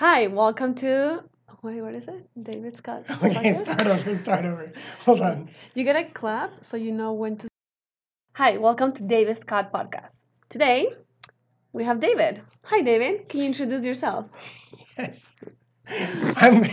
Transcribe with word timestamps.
Hi, 0.00 0.28
welcome 0.28 0.74
to 0.76 1.22
wait, 1.62 1.82
what 1.82 1.94
is 1.94 2.08
it? 2.08 2.26
David 2.42 2.74
Scott. 2.78 3.04
Okay, 3.10 3.52
podcast? 3.52 3.60
start 3.60 3.86
over, 3.86 4.16
start 4.16 4.44
over. 4.46 4.72
Hold 5.04 5.20
on. 5.20 5.50
You 5.74 5.84
gotta 5.84 6.04
clap 6.04 6.64
so 6.64 6.78
you 6.78 6.90
know 6.90 7.12
when 7.12 7.36
to. 7.36 7.48
Hi, 8.32 8.56
welcome 8.56 8.94
to 8.94 9.02
David 9.02 9.36
Scott 9.36 9.70
podcast. 9.70 10.12
Today 10.48 10.88
we 11.74 11.84
have 11.84 12.00
David. 12.00 12.40
Hi, 12.62 12.80
David. 12.80 13.28
Can 13.28 13.40
you 13.40 13.46
introduce 13.46 13.84
yourself? 13.84 14.24
Yes. 14.96 15.36
I'm 15.86 16.64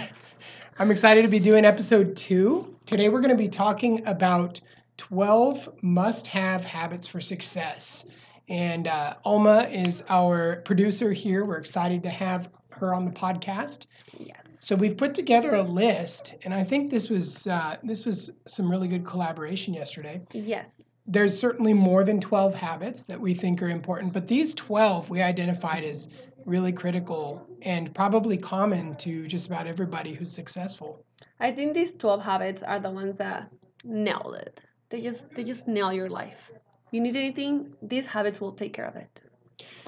I'm 0.79 0.89
excited 0.89 1.23
to 1.23 1.27
be 1.27 1.39
doing 1.39 1.65
episode 1.65 2.15
two. 2.15 2.77
Today 2.85 3.09
we're 3.09 3.19
going 3.19 3.35
to 3.37 3.43
be 3.43 3.49
talking 3.49 4.07
about 4.07 4.61
12 4.95 5.67
must-have 5.81 6.63
habits 6.63 7.09
for 7.09 7.19
success. 7.19 8.07
And 8.47 8.87
uh, 8.87 9.15
Alma 9.25 9.67
is 9.69 10.01
our 10.07 10.61
producer 10.61 11.11
here. 11.11 11.43
We're 11.43 11.57
excited 11.57 12.03
to 12.03 12.09
have 12.09 12.47
her 12.79 12.93
on 12.93 13.05
the 13.05 13.11
podcast. 13.11 13.85
Yes. 14.17 14.41
So 14.59 14.75
we 14.75 14.89
put 14.89 15.13
together 15.13 15.53
a 15.53 15.61
list, 15.61 16.35
and 16.43 16.53
I 16.53 16.63
think 16.63 16.89
this 16.89 17.09
was 17.09 17.47
uh, 17.47 17.77
this 17.83 18.05
was 18.05 18.31
some 18.47 18.69
really 18.69 18.87
good 18.87 19.05
collaboration 19.05 19.73
yesterday. 19.73 20.21
Yes. 20.33 20.65
there's 21.05 21.37
certainly 21.39 21.73
more 21.73 22.03
than 22.03 22.19
12 22.19 22.53
habits 22.53 23.03
that 23.03 23.19
we 23.19 23.33
think 23.33 23.61
are 23.61 23.69
important, 23.69 24.11
but 24.13 24.27
these 24.27 24.53
12 24.55 25.09
we 25.09 25.21
identified 25.21 25.83
as 25.83 26.09
really 26.45 26.71
critical 26.71 27.45
and 27.61 27.93
probably 27.93 28.37
common 28.37 28.95
to 28.97 29.27
just 29.27 29.47
about 29.47 29.67
everybody 29.67 30.13
who's 30.13 30.31
successful. 30.31 31.03
I 31.39 31.51
think 31.51 31.73
these 31.73 31.93
12 31.93 32.21
habits 32.21 32.63
are 32.63 32.79
the 32.79 32.91
ones 32.91 33.15
that 33.17 33.49
nail 33.83 34.33
it. 34.39 34.59
They 34.89 35.01
just 35.01 35.21
they 35.35 35.43
just 35.43 35.67
nail 35.67 35.91
your 35.93 36.09
life. 36.09 36.51
You 36.91 37.01
need 37.01 37.15
anything, 37.15 37.73
these 37.81 38.07
habits 38.07 38.39
will 38.39 38.53
take 38.53 38.73
care 38.73 38.85
of 38.85 38.95
it. 38.95 39.21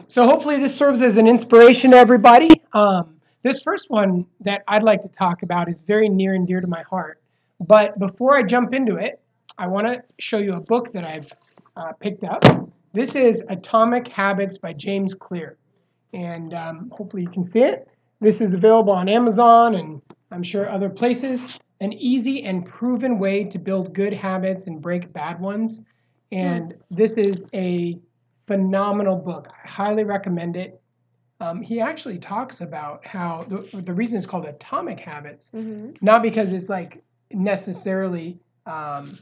So 0.09 0.26
hopefully 0.26 0.58
this 0.58 0.76
serves 0.76 1.04
as 1.04 1.18
an 1.18 1.27
inspiration 1.27 1.91
to 1.91 1.98
everybody. 1.98 2.63
Um, 2.73 3.20
this 3.44 3.62
first 3.62 3.91
one 3.91 4.26
that 4.40 4.63
I'd 4.68 4.82
like 4.82 5.04
to 5.04 5.07
talk 5.07 5.43
about 5.43 5.70
is 5.70 5.84
very 5.84 6.10
near 6.10 6.34
and 6.34 6.48
dear 6.48 6.62
to 6.62 6.68
my 6.68 6.82
heart. 6.82 7.21
But 7.60 7.99
before 7.99 8.35
I 8.35 8.41
jump 8.41 8.74
into 8.74 8.96
it, 8.96 9.21
I 9.55 9.68
want 9.68 9.85
to 9.85 10.02
show 10.18 10.40
you 10.40 10.54
a 10.54 10.60
book 10.60 10.91
that 10.93 11.04
I've 11.04 11.32
uh, 11.77 11.91
picked 11.93 12.24
up. 12.24 12.43
This 12.91 13.13
is 13.13 13.43
Atomic 13.49 14.07
Habits 14.07 14.57
by 14.57 14.74
James 14.74 15.13
Clear. 15.13 15.57
And 16.12 16.55
um, 16.55 16.91
hopefully 16.91 17.21
you 17.21 17.30
can 17.30 17.43
see 17.43 17.62
it. 17.62 17.87
This 18.20 18.41
is 18.41 18.55
available 18.55 18.93
on 18.93 19.07
Amazon 19.07 19.76
and 19.76 20.02
I'm 20.32 20.41
sure 20.41 20.71
other 20.71 20.90
places. 20.90 21.60
An 21.82 21.93
easy 21.93 22.46
and 22.46 22.65
proven 22.65 23.20
way 23.20 23.43
to 23.43 23.60
build 23.60 23.93
good 23.93 24.13
habits 24.13 24.65
and 24.65 24.82
break 24.82 25.13
bad 25.13 25.40
ones. 25.40 25.84
And 26.32 26.74
this 26.90 27.18
is 27.18 27.46
a 27.54 27.99
phenomenal 28.50 29.16
book. 29.16 29.48
I 29.64 29.68
highly 29.68 30.04
recommend 30.04 30.58
it. 30.58 30.82
Um, 31.40 31.62
he 31.62 31.80
actually 31.80 32.18
talks 32.18 32.62
about 32.62 33.05
how 33.05 33.46
the, 33.48 33.82
the 33.82 33.94
reason 33.94 34.18
it's 34.18 34.26
called 34.26 34.46
Atomic 34.46 35.00
Habits, 35.00 35.52
Mm-hmm. 35.55 35.92
not 36.02 36.24
because 36.24 36.52
it's 36.52 36.70
like 36.70 37.04
necessarily, 37.32 38.40
um, 38.66 39.18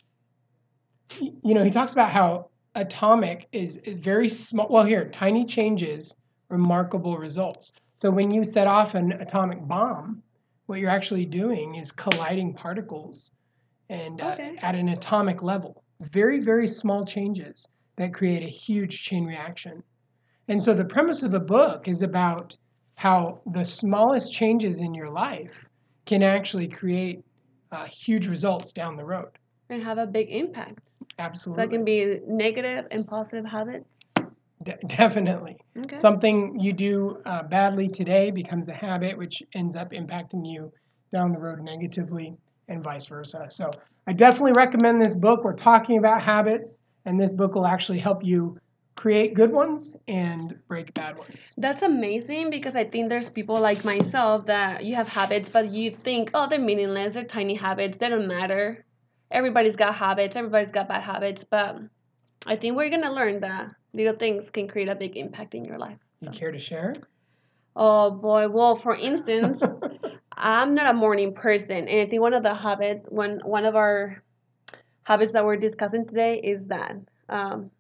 you 1.20 1.54
know, 1.54 1.64
he 1.64 1.70
talks 1.70 1.94
about 1.94 2.10
how 2.10 2.50
atomic 2.74 3.48
is 3.52 3.80
very 3.86 4.30
small. 4.30 4.68
Well, 4.70 4.86
here, 4.86 5.10
tiny 5.10 5.46
changes, 5.46 6.18
remarkable 6.50 7.18
results. 7.18 7.72
So 8.02 8.10
when 8.10 8.32
you 8.32 8.46
set 8.46 8.68
off 8.68 8.96
an 8.96 9.12
atomic 9.12 9.60
bomb, 9.68 10.24
what 10.68 10.80
you're 10.80 10.90
actually 11.00 11.26
doing 11.26 11.76
is 11.76 11.92
colliding 11.92 12.54
particles 12.54 13.32
and 13.90 14.22
uh, 14.22 14.38
at 14.62 14.76
an 14.76 14.90
atomic 14.90 15.42
level. 15.44 15.84
Very, 16.00 16.40
very 16.40 16.68
small 16.68 17.06
changes 17.06 17.68
that 17.98 18.14
create 18.14 18.44
a 18.44 18.50
huge 18.50 19.04
chain 19.04 19.26
reaction. 19.26 19.84
And 20.48 20.62
so 20.62 20.74
the 20.74 20.86
premise 20.86 21.24
of 21.24 21.32
the 21.32 21.40
book 21.40 21.88
is 21.88 22.02
about 22.02 22.56
how 22.96 23.42
the 23.54 23.64
smallest 23.64 24.34
changes 24.34 24.82
in 24.82 24.94
your 24.94 25.10
life 25.10 25.54
can 26.06 26.24
actually 26.24 26.68
create 26.68 27.24
uh, 27.72 27.86
huge 27.86 28.28
results 28.28 28.72
down 28.74 28.96
the 28.96 29.04
road. 29.04 29.30
And 29.70 29.84
have 29.84 29.98
a 29.98 30.08
big 30.08 30.30
impact. 30.30 30.80
So 31.00 31.06
Absolutely. 31.20 31.64
that 31.64 31.72
can 31.72 31.84
be 31.84 32.20
negative 32.28 32.86
and 32.92 33.06
positive 33.08 33.46
habits. 33.46 33.86
De- 34.64 34.78
definitely. 34.88 35.58
Okay. 35.78 35.96
Something 35.96 36.60
you 36.60 36.74
do 36.74 37.18
uh, 37.26 37.44
badly 37.44 37.90
today 37.90 38.32
becomes 38.32 38.70
a 38.70 38.74
habit, 38.74 39.18
which 39.18 39.44
ends 39.54 39.76
up 39.76 39.92
impacting 39.92 40.46
you 40.46 40.72
down 41.14 41.32
the 41.32 41.40
road 41.40 41.62
negatively, 41.62 42.36
and 42.68 42.84
vice 42.84 43.06
versa. 43.08 43.48
So 43.50 43.72
I 44.08 44.14
definitely 44.14 44.54
recommend 44.54 45.02
this 45.02 45.16
book. 45.16 45.44
We're 45.44 45.54
talking 45.54 45.98
about 45.98 46.22
habits, 46.22 46.82
and 47.08 47.20
this 47.20 47.32
book 47.32 47.56
will 47.56 47.66
actually 47.66 48.00
help 48.00 48.24
you 48.24 48.60
create 48.96 49.34
good 49.34 49.52
ones 49.52 49.96
and 50.10 50.60
break 50.68 50.94
bad 50.94 51.18
ones. 51.18 51.54
That's 51.58 51.82
amazing 51.82 52.50
because 52.50 52.76
I 52.76 52.84
think 52.84 53.08
there's 53.08 53.30
people 53.30 53.58
like 53.60 53.86
myself 53.86 54.48
that 54.48 54.84
you 54.84 54.96
have 54.96 55.08
habits, 55.08 55.48
but 55.48 55.72
you 55.72 55.92
think, 55.92 56.32
oh, 56.34 56.48
they're 56.50 56.60
meaningless, 56.60 57.14
they're 57.14 57.24
tiny 57.24 57.56
habits, 57.56 57.98
they 57.98 58.10
don't 58.10 58.28
matter. 58.28 58.84
Everybody's 59.32 59.78
got 59.78 59.96
habits, 59.96 60.36
everybody's 60.36 60.74
got 60.74 60.90
bad 60.90 61.02
habits, 61.02 61.46
but 61.50 61.78
I 62.46 62.58
think 62.58 62.76
we're 62.76 62.90
gonna 62.90 63.14
learn 63.14 63.40
that 63.40 63.72
little 63.94 64.16
things 64.16 64.50
can 64.50 64.68
create 64.68 64.90
a 64.90 64.96
big 64.96 65.16
impact 65.16 65.56
in 65.56 65.64
your 65.64 65.78
life. 65.78 66.00
You 66.20 66.32
care 66.32 66.52
to 66.52 66.60
share? 66.60 66.94
Oh 67.76 68.12
boy, 68.12 68.50
well, 68.50 68.76
for 68.76 68.96
instance, 68.96 69.64
I'm 70.34 70.76
not 70.76 70.90
a 70.90 70.94
morning 70.94 71.34
person, 71.34 71.88
and 71.88 72.02
I 72.02 72.06
think 72.06 72.22
one 72.22 72.34
of 72.34 72.44
the 72.44 72.54
habit, 72.54 73.06
one 73.10 73.40
one 73.46 73.64
of 73.64 73.78
our 73.78 74.24
habits 75.08 75.32
that 75.32 75.46
we're 75.46 75.56
discussing 75.56 76.06
today 76.06 76.38
is 76.38 76.68
that 76.68 76.98
um, 77.30 77.72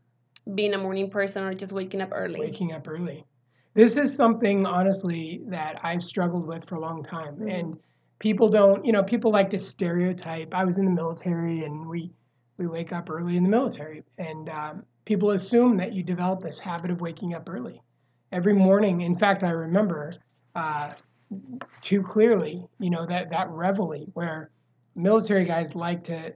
being 0.56 0.74
a 0.74 0.78
morning 0.78 1.10
person 1.10 1.44
or 1.44 1.54
just 1.54 1.74
waking 1.74 2.02
up 2.02 2.08
early. 2.14 2.40
waking 2.40 2.72
up 2.72 2.88
early. 2.88 3.26
This 3.74 3.98
is 3.98 4.16
something, 4.16 4.66
honestly, 4.66 5.42
that 5.48 5.78
I've 5.84 6.02
struggled 6.02 6.48
with 6.48 6.64
for 6.70 6.76
a 6.76 6.80
long 6.80 7.04
time. 7.04 7.36
Mhm. 7.36 7.54
And 7.54 7.78
people 8.20 8.48
don't, 8.48 8.86
you 8.86 8.94
know, 8.94 9.04
people 9.04 9.30
like 9.30 9.50
to 9.50 9.60
stereotype. 9.60 10.56
I 10.56 10.64
was 10.64 10.78
in 10.78 10.86
the 10.86 10.92
military 10.92 11.66
and 11.66 11.86
we, 11.86 12.14
we 12.56 12.66
wake 12.66 12.94
up 12.94 13.10
early 13.10 13.36
in 13.36 13.44
the 13.44 13.50
military. 13.50 14.04
And 14.18 14.48
um, 14.48 14.84
people 15.04 15.32
assume 15.32 15.76
that 15.80 15.92
you 15.92 16.04
develop 16.04 16.42
this 16.42 16.62
habit 16.62 16.92
of 16.92 17.02
waking 17.02 17.34
up 17.34 17.50
early. 17.50 17.82
Every 18.32 18.54
morning, 18.54 19.02
in 19.02 19.18
fact, 19.18 19.44
I 19.44 19.50
remember 19.50 20.14
uh, 20.56 20.94
too 21.82 22.04
clearly, 22.04 22.66
you 22.80 22.90
know, 22.90 23.06
that, 23.06 23.32
that 23.32 23.50
reveille 23.50 24.06
where 24.14 24.50
military 24.96 25.44
guys 25.44 25.76
like 25.76 26.06
to 26.06 26.34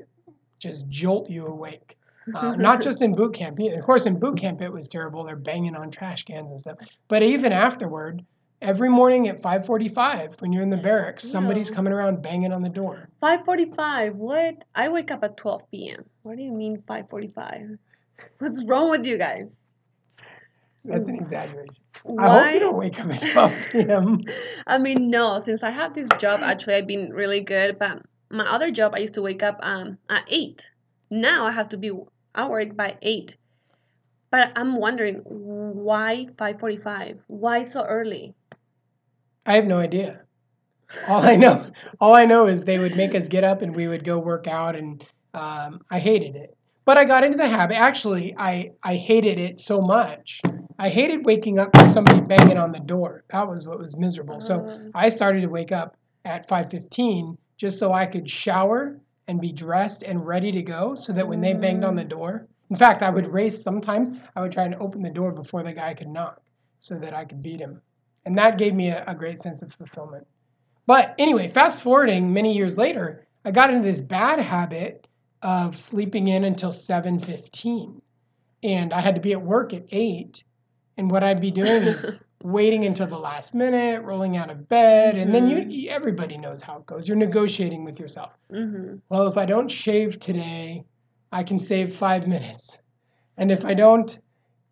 just 0.62 0.88
jolt 0.90 1.30
you 1.30 1.48
awake. 1.48 1.98
Uh, 2.36 2.56
not 2.56 2.84
just 2.84 3.02
in 3.02 3.16
boot 3.16 3.34
camp. 3.34 3.58
Of 3.60 3.84
course, 3.84 4.06
in 4.06 4.20
boot 4.20 4.38
camp 4.40 4.62
it 4.62 4.72
was 4.72 4.88
terrible. 4.88 5.24
They're 5.24 5.36
banging 5.36 5.76
on 5.76 5.90
trash 5.90 6.24
cans 6.24 6.52
and 6.52 6.62
stuff. 6.62 6.78
But 7.08 7.24
even 7.24 7.52
afterward, 7.52 8.24
every 8.62 8.90
morning 8.90 9.28
at 9.28 9.42
5:45, 9.42 10.40
when 10.40 10.54
you're 10.54 10.62
in 10.62 10.70
the 10.70 10.78
barracks, 10.78 11.28
somebody's 11.28 11.70
Yeah. 11.70 11.76
coming 11.78 11.92
around 11.92 12.22
banging 12.22 12.54
on 12.54 12.62
the 12.62 12.70
door. 12.70 13.10
5:45. 13.24 14.16
What? 14.16 14.56
I 14.76 14.90
wake 14.90 15.10
up 15.10 15.24
at 15.24 15.36
12 15.36 15.64
p.m. 15.72 16.06
What 16.22 16.38
do 16.38 16.44
you 16.44 16.52
mean 16.52 16.84
5:45? 16.88 17.80
What's 18.38 18.64
wrong 18.66 18.92
with 18.92 19.04
you 19.04 19.18
guys? 19.18 19.46
That's 20.86 21.08
an 21.08 21.16
exaggeration. 21.16 21.74
I 22.06 22.30
hope 22.30 22.44
Why? 22.44 22.54
you 22.54 22.60
don't 22.60 22.78
wake 22.78 23.00
up 23.00 23.12
at 23.12 23.22
12 23.32 23.54
p.m. 23.72 24.22
I 24.68 24.78
mean, 24.78 25.10
no. 25.10 25.42
Since 25.44 25.64
I 25.64 25.72
have 25.72 25.96
this 25.96 26.08
job, 26.20 26.42
actually, 26.44 26.76
I've 26.76 26.88
been 26.88 27.12
really 27.12 27.42
good. 27.42 27.80
But 27.80 28.04
my 28.32 28.46
other 28.46 28.72
job, 28.72 28.94
I 28.96 29.00
used 29.00 29.16
to 29.16 29.22
wake 29.22 29.44
up 29.44 29.60
um 29.62 29.98
at 30.10 30.24
eight. 30.28 30.70
Now 31.10 31.46
I 31.46 31.52
have 31.52 31.70
to 31.70 31.78
be 31.78 31.92
at 32.36 32.50
work 32.50 32.76
by 32.76 32.98
eight. 33.02 33.36
But 34.32 34.54
I'm 34.56 34.78
wondering 34.78 35.22
why 35.26 36.28
5:45? 36.38 37.20
Why 37.28 37.64
so 37.64 37.84
early? 37.84 38.34
I 39.46 39.56
have 39.56 39.66
no 39.66 39.78
idea. 39.78 40.22
All 41.08 41.22
I 41.22 41.36
know, 41.36 41.66
all 42.00 42.14
I 42.16 42.26
know 42.26 42.48
is 42.48 42.64
they 42.64 42.80
would 42.80 42.96
make 42.96 43.16
us 43.16 43.28
get 43.28 43.44
up 43.44 43.62
and 43.62 43.76
we 43.76 43.88
would 43.88 44.04
go 44.04 44.20
work 44.20 44.48
out, 44.48 44.76
and 44.76 45.06
um, 45.34 45.82
I 45.90 46.00
hated 46.00 46.36
it. 46.36 46.56
But 46.86 46.98
I 46.98 47.06
got 47.06 47.24
into 47.24 47.38
the 47.38 47.48
habit. 47.48 47.78
Actually, 47.78 48.36
I 48.38 48.72
I 48.84 48.96
hated 48.96 49.38
it 49.40 49.60
so 49.60 49.82
much. 49.82 50.42
I 50.80 50.90
hated 50.90 51.26
waking 51.26 51.60
up 51.60 51.72
to 51.74 51.90
somebody 51.90 52.22
banging 52.22 52.58
on 52.58 52.72
the 52.72 52.80
door. 52.80 53.24
That 53.32 53.48
was 53.48 53.68
what 53.68 53.80
was 53.80 53.96
miserable. 53.96 54.40
So 54.42 54.60
Uh, 54.60 54.78
I 54.96 55.10
started 55.10 55.42
to 55.42 55.48
wake 55.48 55.72
up 55.72 55.96
at 56.26 56.48
5:15 56.48 57.38
just 57.62 57.78
so 57.78 57.94
I 57.94 58.08
could 58.08 58.28
shower 58.28 59.00
and 59.28 59.40
be 59.40 59.52
dressed 59.52 60.02
and 60.02 60.26
ready 60.26 60.52
to 60.52 60.64
go, 60.64 60.96
so 60.96 61.14
that 61.14 61.28
when 61.28 61.42
they 61.42 61.54
banged 61.54 61.84
on 61.84 61.96
the 61.96 62.04
mm. 62.04 62.10
door, 62.10 62.48
in 62.72 62.76
fact, 62.76 63.04
I 63.04 63.12
would 63.12 63.32
race. 63.32 63.62
Sometimes 63.62 64.12
I 64.36 64.42
would 64.42 64.52
try 64.52 64.64
and 64.64 64.74
open 64.76 65.04
the 65.04 65.12
door 65.12 65.32
before 65.32 65.62
the 65.62 65.72
guy 65.72 65.94
could 65.94 66.08
knock, 66.08 66.42
so 66.80 66.98
that 66.98 67.14
I 67.14 67.24
could 67.24 67.44
beat 67.44 67.60
him, 67.60 67.80
and 68.26 68.36
that 68.40 68.58
gave 68.58 68.74
me 68.74 68.88
a, 68.90 69.04
a 69.06 69.14
great 69.14 69.38
sense 69.38 69.62
of 69.62 69.72
fulfillment. 69.74 70.26
But 70.88 71.14
anyway, 71.20 71.52
fast 71.52 71.84
forwarding 71.84 72.34
many 72.34 72.56
years 72.56 72.80
later, 72.80 73.28
I 73.46 73.52
got 73.52 73.70
into 73.70 73.88
this 73.88 74.00
bad 74.00 74.40
habit 74.40 75.08
of 75.44 75.78
sleeping 75.78 76.30
in 76.30 76.44
until 76.46 76.72
7:15, 76.72 78.02
and 78.64 78.92
I 78.92 79.02
had 79.02 79.14
to 79.14 79.22
be 79.22 79.34
at 79.34 79.42
work 79.44 79.72
at 79.76 79.86
eight, 79.92 80.44
and 80.98 81.12
what 81.12 81.24
I'd 81.24 81.42
be 81.42 81.52
doing 81.52 81.84
is 81.84 82.12
waiting 82.44 82.86
until 82.86 83.08
the 83.08 83.18
last 83.18 83.54
minute, 83.54 84.04
rolling 84.04 84.38
out 84.38 84.50
of 84.50 84.68
bed, 84.70 85.18
and 85.18 85.34
then 85.34 85.48
you, 85.48 85.60
you 85.60 85.90
everybody 85.90 86.38
knows 86.38 86.62
how 86.62 86.78
it 86.78 86.86
goes. 86.86 87.08
You're 87.08 87.18
negotiating 87.18 87.84
with 87.84 88.00
yourself. 88.00 88.32
mm-hmm. 88.52 88.96
Well, 89.10 89.28
if 89.28 89.38
I 89.38 89.46
don't 89.46 89.70
shave 89.70 90.20
today, 90.20 90.86
I 91.32 91.44
can 91.44 91.60
save 91.60 91.96
five 91.96 92.28
minutes, 92.28 92.80
and 93.38 93.52
if 93.52 93.66
I 93.66 93.74
don't, 93.74 94.18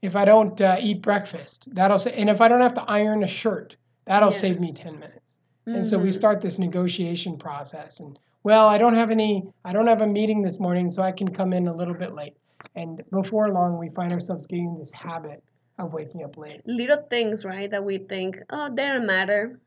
if 0.01 0.15
I 0.15 0.25
don't 0.25 0.59
uh, 0.61 0.77
eat 0.79 1.01
breakfast, 1.01 1.67
that'll 1.73 1.99
say, 1.99 2.13
and 2.13 2.29
if 2.29 2.41
I 2.41 2.47
don't 2.47 2.61
have 2.61 2.73
to 2.75 2.83
iron 2.83 3.23
a 3.23 3.27
shirt, 3.27 3.75
That'll 4.09 4.31
Yeah. 4.31 4.39
save 4.39 4.59
me 4.59 4.73
10 4.73 4.97
minutes. 4.97 5.37
And 5.67 5.85
so 5.85 5.99
we 5.99 6.09
Mhm. 6.09 6.13
start 6.15 6.41
this 6.41 6.57
negotiation 6.57 7.37
process 7.37 7.99
and 7.99 8.17
well, 8.43 8.67
I 8.67 8.79
don't 8.79 8.95
have 8.95 9.11
any 9.11 9.47
I 9.63 9.71
don't 9.71 9.85
have 9.85 10.01
a 10.01 10.07
meeting 10.07 10.41
this 10.41 10.59
morning 10.59 10.89
so 10.89 11.03
I 11.03 11.11
can 11.11 11.27
come 11.27 11.53
in 11.53 11.67
a 11.67 11.75
little 11.75 11.93
bit 11.93 12.15
late. 12.15 12.35
And 12.75 13.03
before 13.11 13.49
long 13.49 13.77
we 13.77 13.89
find 13.89 14.11
ourselves 14.11 14.47
getting 14.47 14.79
this 14.79 14.91
habit 14.93 15.43
of 15.79 15.93
waking 15.93 16.23
up 16.23 16.37
late. 16.37 16.61
little 16.65 17.01
things, 17.09 17.45
right, 17.45 17.69
that 17.71 17.83
we 17.83 17.97
think, 17.97 18.37
oh, 18.49 18.69
they 18.73 18.85
don't 18.85 19.05
matter. 19.05 19.59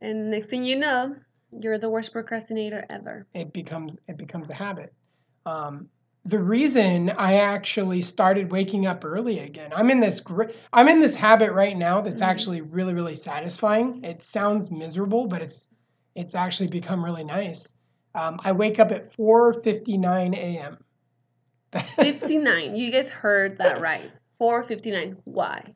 And 0.00 0.30
next 0.30 0.48
thing 0.50 0.64
you 0.64 0.76
know, 0.76 1.16
you're 1.58 1.78
the 1.78 1.88
worst 1.90 2.12
procrastinator 2.12 2.84
ever. 2.90 3.26
It 3.34 3.52
becomes 3.52 3.96
it 4.08 4.16
becomes 4.16 4.50
a 4.50 4.54
habit. 4.54 4.92
Um, 5.46 5.88
the 6.24 6.38
reason 6.42 7.10
I 7.10 7.36
actually 7.36 8.02
started 8.02 8.50
waking 8.50 8.86
up 8.86 9.04
early 9.04 9.38
again, 9.38 9.72
I'm 9.74 9.90
in 9.90 10.00
this 10.00 10.20
gr- 10.20 10.50
I'm 10.72 10.88
in 10.88 11.00
this 11.00 11.14
habit 11.14 11.52
right 11.52 11.76
now 11.76 12.00
that's 12.00 12.20
Mhm. 12.20 12.26
actually 12.26 12.60
really 12.62 12.94
really 12.94 13.16
satisfying. 13.16 14.04
It 14.04 14.22
sounds 14.22 14.70
miserable, 14.70 15.26
but 15.28 15.42
it's 15.42 15.70
it's 16.14 16.34
actually 16.34 16.68
become 16.68 17.04
really 17.04 17.24
nice. 17.24 17.72
Um, 18.14 18.40
I 18.42 18.52
wake 18.52 18.78
up 18.80 18.90
at 18.90 19.12
4:59 19.16 20.34
a.m. 20.34 20.78
59. 21.96 22.74
you 22.74 22.90
guys 22.90 23.08
heard 23.08 23.58
that 23.58 23.80
right. 23.80 24.10
459. 24.38 25.16
Why? 25.24 25.74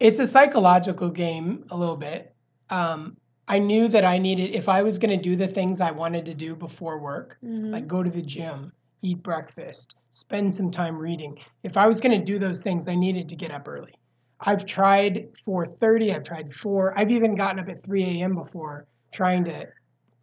it's 0.00 0.18
a 0.18 0.26
psychological 0.26 1.08
game 1.08 1.64
a 1.70 1.76
little 1.76 1.96
bit. 1.96 2.34
Um, 2.68 3.16
I 3.46 3.58
knew 3.58 3.88
that 3.88 4.04
I 4.04 4.18
needed 4.18 4.54
if 4.54 4.68
I 4.68 4.82
was 4.82 4.98
going 4.98 5.16
to 5.16 5.22
do 5.22 5.36
the 5.36 5.46
things 5.46 5.80
I 5.80 5.92
wanted 5.92 6.24
to 6.26 6.34
do 6.34 6.56
before 6.56 6.98
work, 6.98 7.38
Mhm. 7.42 7.70
like 7.72 7.86
go 7.86 8.02
to 8.02 8.10
the 8.10 8.20
gym, 8.20 8.72
eat 9.02 9.22
breakfast, 9.22 9.94
spend 10.10 10.54
some 10.54 10.70
time 10.70 10.98
reading. 10.98 11.38
If 11.62 11.76
I 11.76 11.86
was 11.86 12.00
going 12.00 12.18
to 12.18 12.24
do 12.24 12.38
those 12.38 12.60
things, 12.60 12.88
I 12.88 12.96
needed 12.96 13.28
to 13.28 13.36
get 13.36 13.52
up 13.52 13.68
early. 13.68 13.94
I've 14.40 14.66
tried 14.66 15.28
4:30, 15.44 16.12
I've 16.12 16.24
tried 16.24 16.52
4. 16.54 16.98
I've 16.98 17.10
even 17.12 17.36
gotten 17.36 17.60
up 17.60 17.68
at 17.68 17.84
3 17.84 18.04
a.m. 18.04 18.34
before 18.34 18.86
trying 19.12 19.44
to 19.44 19.68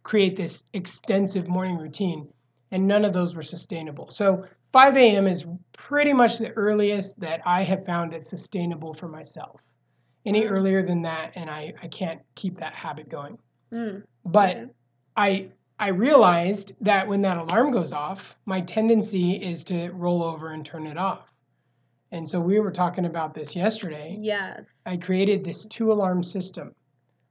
create 0.02 0.36
this 0.36 0.66
extensive 0.74 1.48
morning 1.48 1.78
routine, 1.78 2.28
and 2.70 2.86
none 2.86 3.04
of 3.04 3.14
those 3.14 3.34
were 3.34 3.42
sustainable. 3.42 4.10
So 4.10 4.44
5 4.72 4.96
a.m. 4.96 5.26
is 5.26 5.46
pretty 5.76 6.12
much 6.12 6.38
the 6.38 6.50
earliest 6.52 7.20
that 7.20 7.40
I 7.44 7.62
have 7.64 7.84
found 7.84 8.14
it 8.14 8.24
sustainable 8.24 8.94
for 8.94 9.08
myself. 9.08 9.60
Any 10.24 10.44
Wow. 10.46 10.52
earlier 10.52 10.82
than 10.82 11.02
that, 11.02 11.32
and 11.34 11.50
I, 11.50 11.74
I 11.82 11.88
can't 11.88 12.20
keep 12.36 12.58
that 12.60 12.72
habit 12.74 13.08
going. 13.08 13.38
Mm, 13.72 14.02
But 14.24 14.56
okay. 14.56 14.66
I 15.16 15.48
I 15.78 15.88
realized 15.88 16.74
that 16.82 17.08
when 17.08 17.22
that 17.22 17.38
alarm 17.38 17.72
goes 17.72 17.92
off, 17.92 18.36
my 18.44 18.60
tendency 18.60 19.32
is 19.32 19.64
to 19.64 19.90
roll 19.90 20.22
over 20.22 20.50
and 20.52 20.64
turn 20.64 20.86
it 20.86 20.96
off. 20.96 21.26
And 22.12 22.28
so 22.28 22.40
we 22.40 22.60
were 22.60 22.70
talking 22.70 23.04
about 23.06 23.34
this 23.34 23.56
yesterday. 23.56 24.16
Yes. 24.20 24.60
I 24.86 24.96
created 24.96 25.44
this 25.44 25.66
two 25.66 25.90
alarm 25.92 26.22
system. 26.22 26.72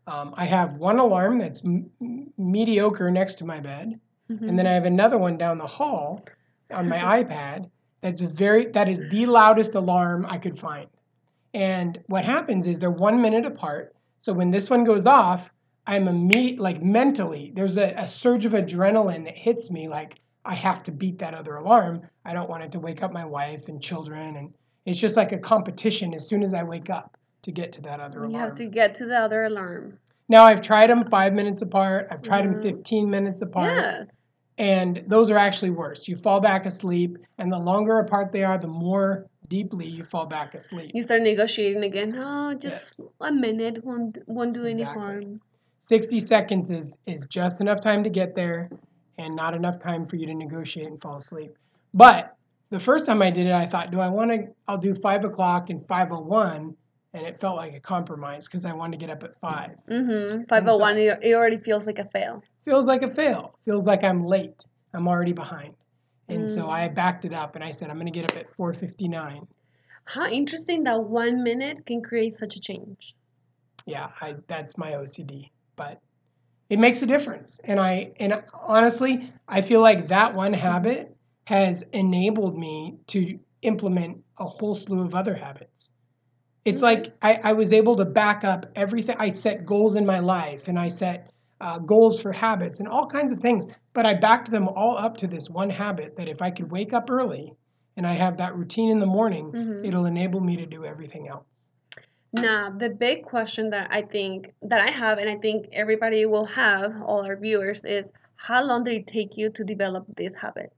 Um, 0.05 0.33
I 0.35 0.43
have 0.45 0.73
one 0.73 0.99
alarm 0.99 1.39
that's 1.39 1.63
m- 1.63 1.89
mediocre 2.37 3.09
next 3.09 3.35
to 3.35 3.45
my 3.45 3.59
bed, 3.61 3.97
and 4.27 4.57
then 4.59 4.67
I 4.67 4.73
have 4.73 4.85
another 4.85 5.17
one 5.17 5.37
down 5.37 5.57
the 5.57 5.67
hall 5.67 6.25
on 6.73 6.89
my 6.89 6.97
iPad 7.23 7.69
that's 8.01 8.21
very 8.21 8.65
that 8.67 8.87
is 8.87 9.01
the 9.11 9.25
loudest 9.27 9.75
alarm 9.75 10.25
I 10.27 10.37
could 10.37 10.59
find. 10.59 10.87
And 11.53 11.99
what 12.07 12.25
happens 12.25 12.67
is 12.67 12.79
they're 12.79 12.89
one 12.89 13.21
minute 13.21 13.45
apart. 13.45 13.95
So 14.21 14.33
when 14.33 14.51
this 14.51 14.69
one 14.69 14.83
goes 14.83 15.05
off, 15.05 15.49
I'm 15.85 16.07
a 16.07 16.11
immediate 16.11 16.59
like 16.59 16.81
mentally 16.81 17.51
there's 17.55 17.77
a, 17.77 17.93
a 17.97 18.07
surge 18.07 18.45
of 18.45 18.53
adrenaline 18.53 19.25
that 19.25 19.37
hits 19.37 19.71
me 19.71 19.87
like 19.87 20.19
I 20.43 20.55
have 20.55 20.81
to 20.83 20.91
beat 20.91 21.19
that 21.19 21.33
other 21.33 21.55
alarm. 21.55 22.01
I 22.25 22.33
don't 22.33 22.49
want 22.49 22.63
it 22.63 22.71
to 22.73 22.79
wake 22.79 23.03
up 23.03 23.11
my 23.11 23.25
wife 23.25 23.67
and 23.67 23.81
children 23.81 24.35
and 24.37 24.53
it's 24.85 24.99
just 24.99 25.15
like 25.15 25.31
a 25.31 25.37
competition 25.37 26.13
as 26.15 26.27
soon 26.27 26.41
as 26.41 26.55
I 26.55 26.63
wake 26.63 26.89
up 26.89 27.15
to 27.43 27.51
get 27.51 27.73
to 27.73 27.81
that 27.81 27.99
other 27.99 28.19
you 28.19 28.25
alarm. 28.25 28.33
You 28.33 28.39
have 28.39 28.55
to 28.55 28.65
get 28.65 28.95
to 28.95 29.05
the 29.05 29.17
other 29.17 29.45
alarm. 29.45 29.99
Now 30.27 30.43
I've 30.45 30.61
tried 30.61 30.89
them 30.89 31.07
five 31.09 31.33
minutes 31.33 31.61
apart. 31.61 32.07
I've 32.09 32.23
tried 32.23 32.45
Mhm. 32.45 32.61
them 32.63 32.77
15 32.77 33.09
minutes 33.09 33.41
apart 33.41 33.77
Yes. 33.77 34.07
And 34.61 35.03
those 35.07 35.31
are 35.31 35.39
actually 35.39 35.71
worse. 35.71 36.07
You 36.07 36.17
fall 36.17 36.39
back 36.39 36.67
asleep, 36.67 37.17
and 37.39 37.51
the 37.51 37.57
longer 37.57 37.97
apart 37.97 38.31
they 38.31 38.43
are, 38.43 38.59
the 38.59 38.67
more 38.67 39.25
deeply 39.47 39.87
you 39.87 40.05
fall 40.05 40.27
back 40.27 40.53
asleep. 40.53 40.91
You 40.93 41.01
start 41.01 41.23
negotiating 41.23 41.83
again. 41.83 42.13
Oh, 42.15 42.53
just 42.53 42.99
Yes. 42.99 43.01
a 43.21 43.31
minute 43.31 43.83
won't 43.83 44.19
won't 44.27 44.53
do 44.53 44.65
any 44.65 44.83
Exactly. 44.83 45.01
harm. 45.01 45.41
60 45.85 46.19
seconds 46.19 46.69
is, 46.69 46.95
is 47.07 47.25
just 47.27 47.59
enough 47.59 47.81
time 47.81 48.03
to 48.03 48.09
get 48.11 48.35
there 48.35 48.69
and 49.17 49.35
not 49.35 49.55
enough 49.55 49.79
time 49.79 50.05
for 50.05 50.15
you 50.15 50.27
to 50.27 50.35
negotiate 50.35 50.85
and 50.85 51.01
fall 51.01 51.17
asleep. 51.17 51.51
But 51.95 52.35
the 52.69 52.79
first 52.79 53.07
time 53.07 53.23
I 53.23 53.31
did 53.31 53.47
it, 53.47 53.53
I 53.53 53.67
thought, 53.67 53.89
do 53.89 53.99
I 53.99 54.09
want 54.09 54.29
to? 54.31 54.45
I'll 54.67 54.77
do 54.77 54.93
5 54.93 55.23
o'clock 55.25 55.71
and 55.71 55.81
5.01, 55.87 56.75
and 57.15 57.25
it 57.25 57.41
felt 57.41 57.57
like 57.57 57.73
a 57.73 57.79
compromise 57.79 58.45
because 58.45 58.63
I 58.63 58.73
wanted 58.73 58.99
to 58.99 59.05
get 59.07 59.11
up 59.15 59.23
at 59.23 59.31
5. 59.41 59.71
Mm-hmm. 59.89 60.43
501, 60.47 60.97
it 60.99 61.19
it 61.23 61.33
already 61.33 61.57
feels 61.57 61.87
like 61.87 61.97
a 61.97 62.07
fail. 62.13 62.43
Feels 62.65 62.87
like 62.87 63.03
a 63.03 63.13
fail. 63.13 63.59
Feels 63.65 63.85
like 63.87 64.03
I'm 64.03 64.25
late. 64.25 64.65
I'm 64.93 65.07
already 65.07 65.33
behind. 65.33 65.75
And 66.29 66.49
so 66.49 66.69
Mm. 66.69 66.69
I 66.69 66.87
backed 66.89 67.25
it 67.25 67.33
up 67.33 67.55
and 67.55 67.63
I 67.63 67.71
said, 67.71 67.89
I'm 67.89 67.97
going 67.97 68.05
to 68.07 68.11
get 68.11 68.25
up 68.25 68.37
at 68.37 68.51
4.59. 68.57 69.47
How 70.05 70.27
interesting 70.29 70.83
that 70.83 71.05
one 71.05 71.41
minute 71.41 71.87
can 71.87 72.03
create 72.03 72.37
such 72.37 72.55
a 72.55 72.59
change. 72.61 73.15
yeah, 73.85 74.09
I 74.21 74.35
that's 74.47 74.77
my 74.77 74.93
OCD, 74.95 75.51
but 75.75 75.99
it 76.69 76.79
makes 76.79 77.01
a 77.01 77.07
difference. 77.07 77.59
And 77.65 77.79
I 77.79 78.13
and 78.19 78.43
honestly, 78.53 79.31
I 79.47 79.61
feel 79.61 79.81
like 79.81 80.09
that 80.09 80.35
one 80.35 80.53
habit 80.53 81.15
has 81.47 81.83
enabled 81.93 82.57
me 82.57 82.97
to 83.07 83.39
implement 83.63 84.23
a 84.39 84.45
whole 84.45 84.75
slew 84.75 85.01
of 85.05 85.15
other 85.15 85.35
habits. 85.35 85.91
It's 86.65 86.81
Okay. 86.81 86.83
like 86.83 87.15
I, 87.21 87.39
I 87.43 87.53
was 87.53 87.73
able 87.73 87.95
to 87.97 88.05
back 88.05 88.43
up 88.45 88.67
everything. 88.75 89.17
I 89.19 89.31
set 89.33 89.65
goals 89.65 89.95
in 89.95 90.05
my 90.05 90.19
life 90.19 90.67
and 90.67 90.79
I 90.79 90.89
set 90.89 91.30
uh, 91.61 91.77
goals 91.77 92.19
for 92.19 92.31
habits 92.31 92.79
and 92.79 92.89
all 92.89 93.07
kinds 93.07 93.31
of 93.31 93.39
things, 93.39 93.67
but 93.93 94.05
I 94.05 94.15
backed 94.15 94.51
them 94.51 94.67
all 94.67 94.97
up 94.97 95.17
to 95.17 95.27
this 95.27 95.49
one 95.49 95.69
habit 95.69 96.17
that 96.17 96.27
if 96.27 96.41
I 96.41 96.51
could 96.51 96.71
wake 96.71 96.91
up 96.91 97.09
early 97.09 97.53
and 97.97 98.05
I 98.07 98.13
have 98.13 98.37
that 98.37 98.55
routine 98.55 98.89
in 98.89 98.99
the 98.99 99.05
morning, 99.05 99.51
Mhm. 99.51 99.85
it'll 99.85 100.05
enable 100.05 100.39
me 100.39 100.55
to 100.57 100.65
do 100.65 100.85
everything 100.85 101.27
else. 101.27 101.45
Now, 102.33 102.69
the 102.69 102.89
big 102.89 103.25
question 103.25 103.69
that 103.71 103.89
I 103.91 104.01
think 104.01 104.53
that 104.63 104.81
I 104.81 104.89
have, 104.89 105.17
and 105.17 105.29
I 105.29 105.37
think 105.37 105.67
everybody 105.73 106.25
will 106.25 106.45
have, 106.45 107.01
all 107.01 107.25
our 107.25 107.35
viewers, 107.35 107.83
is 107.83 108.09
how 108.37 108.63
long 108.63 108.83
did 108.83 108.93
it 108.95 109.07
take 109.07 109.37
you 109.37 109.49
to 109.51 109.63
develop 109.63 110.05
this 110.15 110.33
habit? 110.33 110.71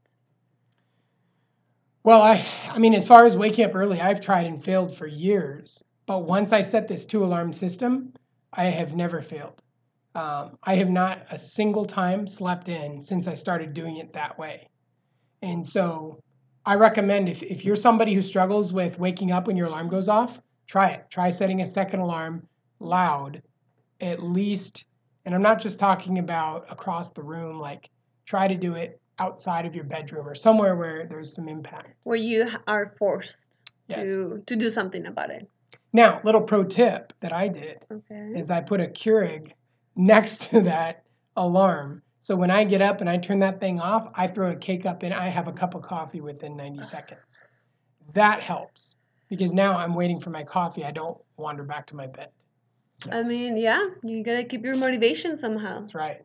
Well, 2.04 2.22
I, 2.22 2.46
I 2.70 2.80
mean, 2.80 2.94
as 2.94 3.08
far 3.08 3.26
as 3.26 3.38
waking 3.38 3.66
up 3.66 3.76
early, 3.76 4.02
I've 4.02 4.20
tried 4.20 4.48
and 4.48 4.62
failed 4.64 4.98
for 4.98 5.08
years. 5.08 5.84
But 6.06 6.26
once 6.26 6.52
I 6.52 6.62
set 6.62 6.90
this 6.90 7.06
two 7.06 7.24
alarm 7.24 7.54
system, 7.54 8.14
I 8.52 8.66
have 8.66 8.94
never 8.94 9.22
failed. 9.22 9.63
Um, 10.16 10.58
I 10.64 10.76
have 10.76 10.90
not 10.90 11.26
a 11.32 11.40
single 11.40 11.86
time 11.86 12.28
slept 12.28 12.70
in 12.70 13.04
since 13.04 13.28
I 13.28 13.36
started 13.36 13.74
doing 13.74 13.98
it 13.98 14.14
that 14.14 14.38
way. 14.38 14.70
And 15.42 15.66
so 15.66 16.20
I 16.66 16.76
recommend 16.76 17.30
if, 17.30 17.42
if 17.44 17.66
you're 17.66 17.76
somebody 17.76 18.14
who 18.14 18.22
struggles 18.22 18.72
with 18.72 19.00
waking 19.00 19.32
up 19.32 19.48
when 19.48 19.58
your 19.58 19.68
alarm 19.68 19.90
goes 19.90 20.08
off, 20.08 20.40
try 20.68 20.90
it. 20.92 21.06
Try 21.10 21.32
setting 21.32 21.62
a 21.62 21.68
second 21.68 22.00
alarm 22.00 22.48
loud, 22.80 23.42
at 24.02 24.22
least. 24.22 24.86
And 25.26 25.34
I'm 25.34 25.42
not 25.42 25.60
just 25.60 25.80
talking 25.80 26.20
about 26.20 26.72
across 26.72 27.12
the 27.12 27.24
room, 27.24 27.60
like 27.60 27.90
try 28.26 28.48
to 28.48 28.56
do 28.56 28.76
it 28.76 29.00
outside 29.20 29.66
of 29.66 29.76
your 29.76 29.84
bedroom 29.84 30.28
or 30.28 30.36
somewhere 30.36 30.76
where 30.76 31.08
there's 31.08 31.36
some 31.36 31.48
impact. 31.50 31.96
Where 32.04 32.16
you 32.18 32.50
are 32.68 32.94
forced 32.98 33.50
Yes. 33.88 34.08
to 34.10 34.42
to 34.46 34.56
do 34.56 34.70
something 34.70 35.06
about 35.08 35.30
it. 35.30 35.50
Now, 35.92 36.22
little 36.24 36.42
pro 36.42 36.64
tip 36.64 37.12
that 37.20 37.34
I 37.34 37.50
did 37.50 37.80
Okay. 37.92 38.32
is 38.36 38.50
I 38.50 38.62
put 38.62 38.80
a 38.80 38.88
Keurig 38.88 39.52
next 39.96 40.50
to 40.50 40.62
that 40.62 41.04
alarm. 41.36 42.02
So 42.22 42.36
when 42.36 42.52
I 42.52 42.64
get 42.64 42.82
up 42.82 43.02
and 43.02 43.10
I 43.10 43.18
turn 43.18 43.40
that 43.40 43.60
thing 43.60 43.80
off, 43.80 44.08
I 44.16 44.28
throw 44.28 44.52
a 44.52 44.56
K-Cup 44.56 45.04
and 45.04 45.14
I 45.14 45.28
have 45.28 45.48
a 45.48 45.52
cup 45.52 45.76
of 45.76 45.82
coffee 45.82 46.22
within 46.22 46.56
90 46.56 46.86
seconds. 46.86 47.20
That 48.14 48.42
helps 48.42 48.98
because 49.30 49.52
now 49.52 49.78
I'm 49.78 49.94
waiting 49.94 50.20
for 50.20 50.30
my 50.30 50.44
coffee. 50.44 50.86
I 50.86 50.92
don't 50.92 51.18
wander 51.38 51.64
back 51.64 51.88
to 51.88 51.96
my 51.96 52.08
bed. 52.08 52.30
I 53.12 53.24
mean, 53.24 53.58
yeah, 53.58 53.86
you 54.04 54.24
gotta 54.24 54.44
keep 54.44 54.64
your 54.64 54.76
motivation 54.78 55.36
somehow. 55.36 55.80
That's 55.80 55.96
right. 55.96 56.22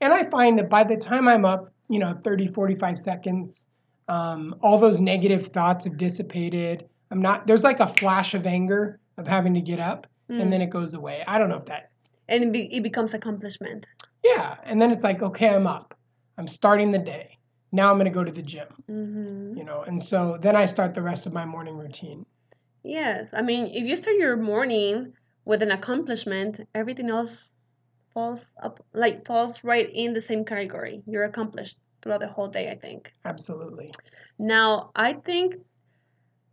And 0.00 0.12
I 0.12 0.24
find 0.24 0.58
that 0.58 0.68
by 0.68 0.82
the 0.82 0.96
time 0.96 1.28
I'm 1.28 1.44
up, 1.44 1.72
you 1.88 1.98
know, 1.98 2.18
30, 2.24 2.48
45 2.48 2.98
seconds, 2.98 3.68
um, 4.08 4.56
all 4.62 4.78
those 4.78 5.00
negative 5.00 5.48
thoughts 5.48 5.84
have 5.84 5.96
dissipated. 5.96 6.88
I'm 7.10 7.22
not, 7.22 7.46
there's 7.46 7.62
like 7.62 7.80
a 7.80 7.88
flash 7.88 8.34
of 8.34 8.46
anger 8.46 8.98
of 9.16 9.28
having 9.28 9.54
to 9.54 9.60
get 9.60 9.78
up 9.78 10.06
Mm. 10.30 10.42
and 10.42 10.52
then 10.52 10.60
it 10.60 10.70
goes 10.70 10.94
away. 10.94 11.22
I 11.26 11.38
don't 11.38 11.48
know 11.48 11.58
if 11.58 11.66
that 11.66 11.90
and 12.28 12.44
it, 12.44 12.52
be, 12.52 12.68
it 12.76 12.82
becomes 12.82 13.14
accomplishment. 13.14 13.86
Yeah, 14.24 14.56
and 14.64 14.80
then 14.80 14.90
it's 14.90 15.04
like, 15.04 15.22
okay, 15.22 15.48
I'm 15.48 15.66
up. 15.66 15.94
I'm 16.38 16.48
starting 16.48 16.90
the 16.90 16.98
day. 16.98 17.38
Now 17.72 17.90
I'm 17.90 17.96
going 17.96 18.10
to 18.10 18.10
go 18.10 18.24
to 18.24 18.32
the 18.32 18.42
gym, 18.42 18.68
hmm 18.86 19.56
you 19.56 19.64
know. 19.64 19.82
And 19.82 20.02
so 20.02 20.38
then 20.40 20.56
I 20.56 20.66
start 20.66 20.94
the 20.94 21.02
rest 21.02 21.26
of 21.26 21.32
my 21.32 21.44
morning 21.44 21.76
routine. 21.76 22.26
Yes, 22.82 23.30
I 23.32 23.42
mean, 23.42 23.66
if 23.66 23.84
you 23.84 23.96
start 23.96 24.16
your 24.16 24.36
morning 24.36 25.12
with 25.44 25.62
an 25.62 25.70
accomplishment, 25.70 26.60
everything 26.74 27.10
else 27.10 27.50
falls 28.14 28.40
up, 28.62 28.84
like 28.94 29.26
falls 29.26 29.64
right 29.64 29.88
in 29.92 30.12
the 30.12 30.22
same 30.22 30.44
category. 30.44 31.02
You're 31.06 31.24
accomplished 31.24 31.78
throughout 32.02 32.20
the 32.20 32.28
whole 32.28 32.48
day. 32.48 32.70
I 32.70 32.76
think. 32.76 33.12
Absolutely. 33.24 33.92
Now, 34.38 34.90
I 34.94 35.14
think 35.14 35.54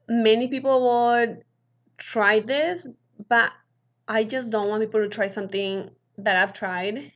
many 0.08 0.48
people 0.48 0.78
would 0.88 1.44
try 1.98 2.40
this, 2.40 2.88
but 3.30 3.52
I 4.08 4.24
just 4.24 4.50
don't 4.50 4.70
want 4.70 4.82
people 4.84 5.02
to 5.02 5.10
try 5.10 5.28
something 5.28 5.90
that 6.18 6.36
I've 6.36 6.54
tried. 6.54 7.12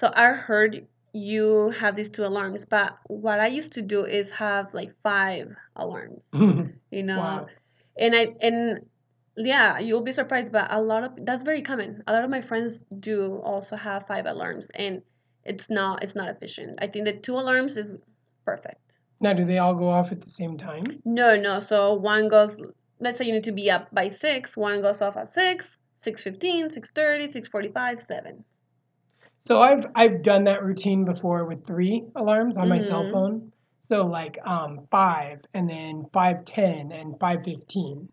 So 0.00 0.10
I 0.14 0.28
heard 0.28 0.86
you 1.12 1.70
have 1.78 1.96
these 1.96 2.10
two 2.10 2.24
alarms, 2.24 2.64
but 2.64 2.98
what 3.06 3.40
I 3.40 3.48
used 3.48 3.72
to 3.72 3.82
do 3.82 4.04
is 4.04 4.30
have 4.30 4.72
like 4.72 4.92
five 5.02 5.54
alarms. 5.76 6.20
You 6.90 7.02
know, 7.02 7.18
wow. 7.18 7.46
and 7.98 8.16
I 8.16 8.28
and 8.40 8.86
yeah, 9.36 9.78
you'll 9.78 10.00
be 10.00 10.12
surprised, 10.12 10.50
but 10.50 10.68
a 10.70 10.80
lot 10.80 11.04
of 11.04 11.12
that's 11.26 11.42
very 11.42 11.60
common. 11.60 12.02
A 12.06 12.12
lot 12.14 12.24
of 12.24 12.30
my 12.30 12.40
friends 12.40 12.82
do 12.98 13.42
also 13.44 13.76
have 13.76 14.06
five 14.06 14.24
alarms, 14.24 14.70
and 14.74 15.02
it's 15.44 15.68
not 15.68 16.02
it's 16.02 16.14
not 16.14 16.30
efficient. 16.30 16.78
I 16.80 16.86
think 16.86 17.04
that 17.04 17.22
two 17.22 17.34
alarms 17.34 17.76
is 17.76 17.94
perfect. 18.46 18.80
Now, 19.20 19.34
do 19.34 19.44
they 19.44 19.58
all 19.58 19.74
go 19.74 19.90
off 19.90 20.12
at 20.12 20.22
the 20.22 20.30
same 20.30 20.56
time? 20.56 20.84
No, 21.04 21.36
no. 21.36 21.60
So 21.60 21.92
one 21.92 22.28
goes. 22.28 22.56
Let's 23.00 23.18
say 23.18 23.26
you 23.26 23.32
need 23.32 23.44
to 23.44 23.52
be 23.52 23.70
up 23.70 23.94
by 23.94 24.08
six. 24.08 24.56
One 24.56 24.80
goes 24.80 25.02
off 25.02 25.16
at 25.18 25.34
six, 25.34 25.66
six 26.02 26.22
fifteen, 26.22 26.70
six 26.72 26.88
thirty, 26.94 27.30
six 27.30 27.48
forty-five, 27.48 27.98
seven. 28.08 28.44
So 29.40 29.60
I've 29.60 29.86
I've 29.94 30.22
done 30.22 30.44
that 30.44 30.64
routine 30.64 31.04
before 31.04 31.44
with 31.44 31.66
three 31.66 32.02
alarms 32.16 32.56
on 32.56 32.68
my 32.68 32.78
cell 32.78 33.04
Mhm. 33.04 33.12
phone. 33.12 33.52
So 33.82 34.04
like 34.06 34.38
um, 34.44 34.86
five, 34.90 35.40
and 35.54 35.68
then 35.68 36.06
five 36.12 36.44
ten, 36.44 36.92
and 36.92 37.18
five 37.18 37.40
fifteen. 37.44 38.08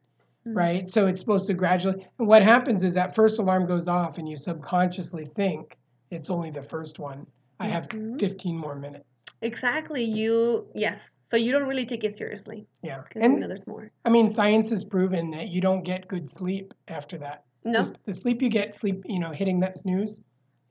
Mhm. 0.48 0.56
right? 0.56 0.88
So 0.90 1.08
it's 1.08 1.20
supposed 1.20 1.48
to 1.48 1.54
gradually. 1.56 2.06
And 2.20 2.28
what 2.28 2.44
happens 2.44 2.84
is 2.84 2.94
that 2.94 3.16
first 3.16 3.40
alarm 3.40 3.66
goes 3.66 3.88
off, 3.88 4.20
and 4.20 4.30
you 4.30 4.38
subconsciously 4.38 5.26
think 5.36 5.76
it's 6.12 6.30
only 6.30 6.52
the 6.52 6.62
first 6.64 7.00
one. 7.00 7.26
I 7.60 7.68
have 7.68 7.88
Mhm. 7.88 8.20
15 8.20 8.56
more 8.58 8.76
minutes. 8.76 9.06
Exactly. 9.42 10.04
You 10.04 10.68
yes. 10.76 11.00
So 11.32 11.38
you 11.38 11.52
don't 11.52 11.68
really 11.68 11.88
take 11.88 12.04
it 12.04 12.16
seriously 12.18 12.68
Yeah, 12.84 13.00
because 13.00 13.24
you 13.24 13.30
know 13.30 13.36
and 13.42 13.50
there's 13.50 13.66
more. 13.66 13.90
I 14.06 14.10
mean, 14.10 14.30
science 14.30 14.70
has 14.70 14.86
proven 14.86 15.32
that 15.32 15.48
you 15.48 15.62
don't 15.62 15.82
get 15.84 16.08
good 16.08 16.30
sleep 16.30 16.74
after 16.90 17.18
that. 17.18 17.45
No. 17.66 17.84
The, 17.84 17.96
the 18.06 18.14
sleep 18.14 18.42
you 18.42 18.50
get, 18.50 18.76
sleep, 18.76 19.04
you 19.06 19.20
know, 19.20 19.32
hitting 19.32 19.60
that 19.62 19.76
snooze, 19.76 20.22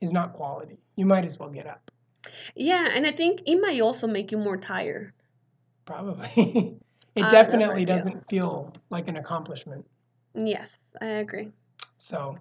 is 0.01 0.11
not 0.11 0.33
quality. 0.33 0.79
You 0.95 1.05
might 1.05 1.25
as 1.25 1.37
well 1.37 1.49
get 1.49 1.67
up. 1.67 1.91
Yeah, 2.55 2.87
and 2.93 3.05
I 3.05 3.11
think 3.11 3.41
it 3.45 3.59
might 3.61 3.81
also 3.81 4.07
make 4.07 4.31
you 4.31 4.37
more 4.37 4.57
tired. 4.57 5.11
Probably. 5.85 6.79
it 7.15 7.23
Uh, 7.23 7.29
definitely 7.29 7.85
doesn't 7.85 8.27
feel 8.29 8.73
like 8.89 9.07
an 9.07 9.17
accomplishment. 9.17 9.85
Yes, 10.33 10.79
I 11.01 11.05
agree. 11.05 11.51
So 11.97 12.37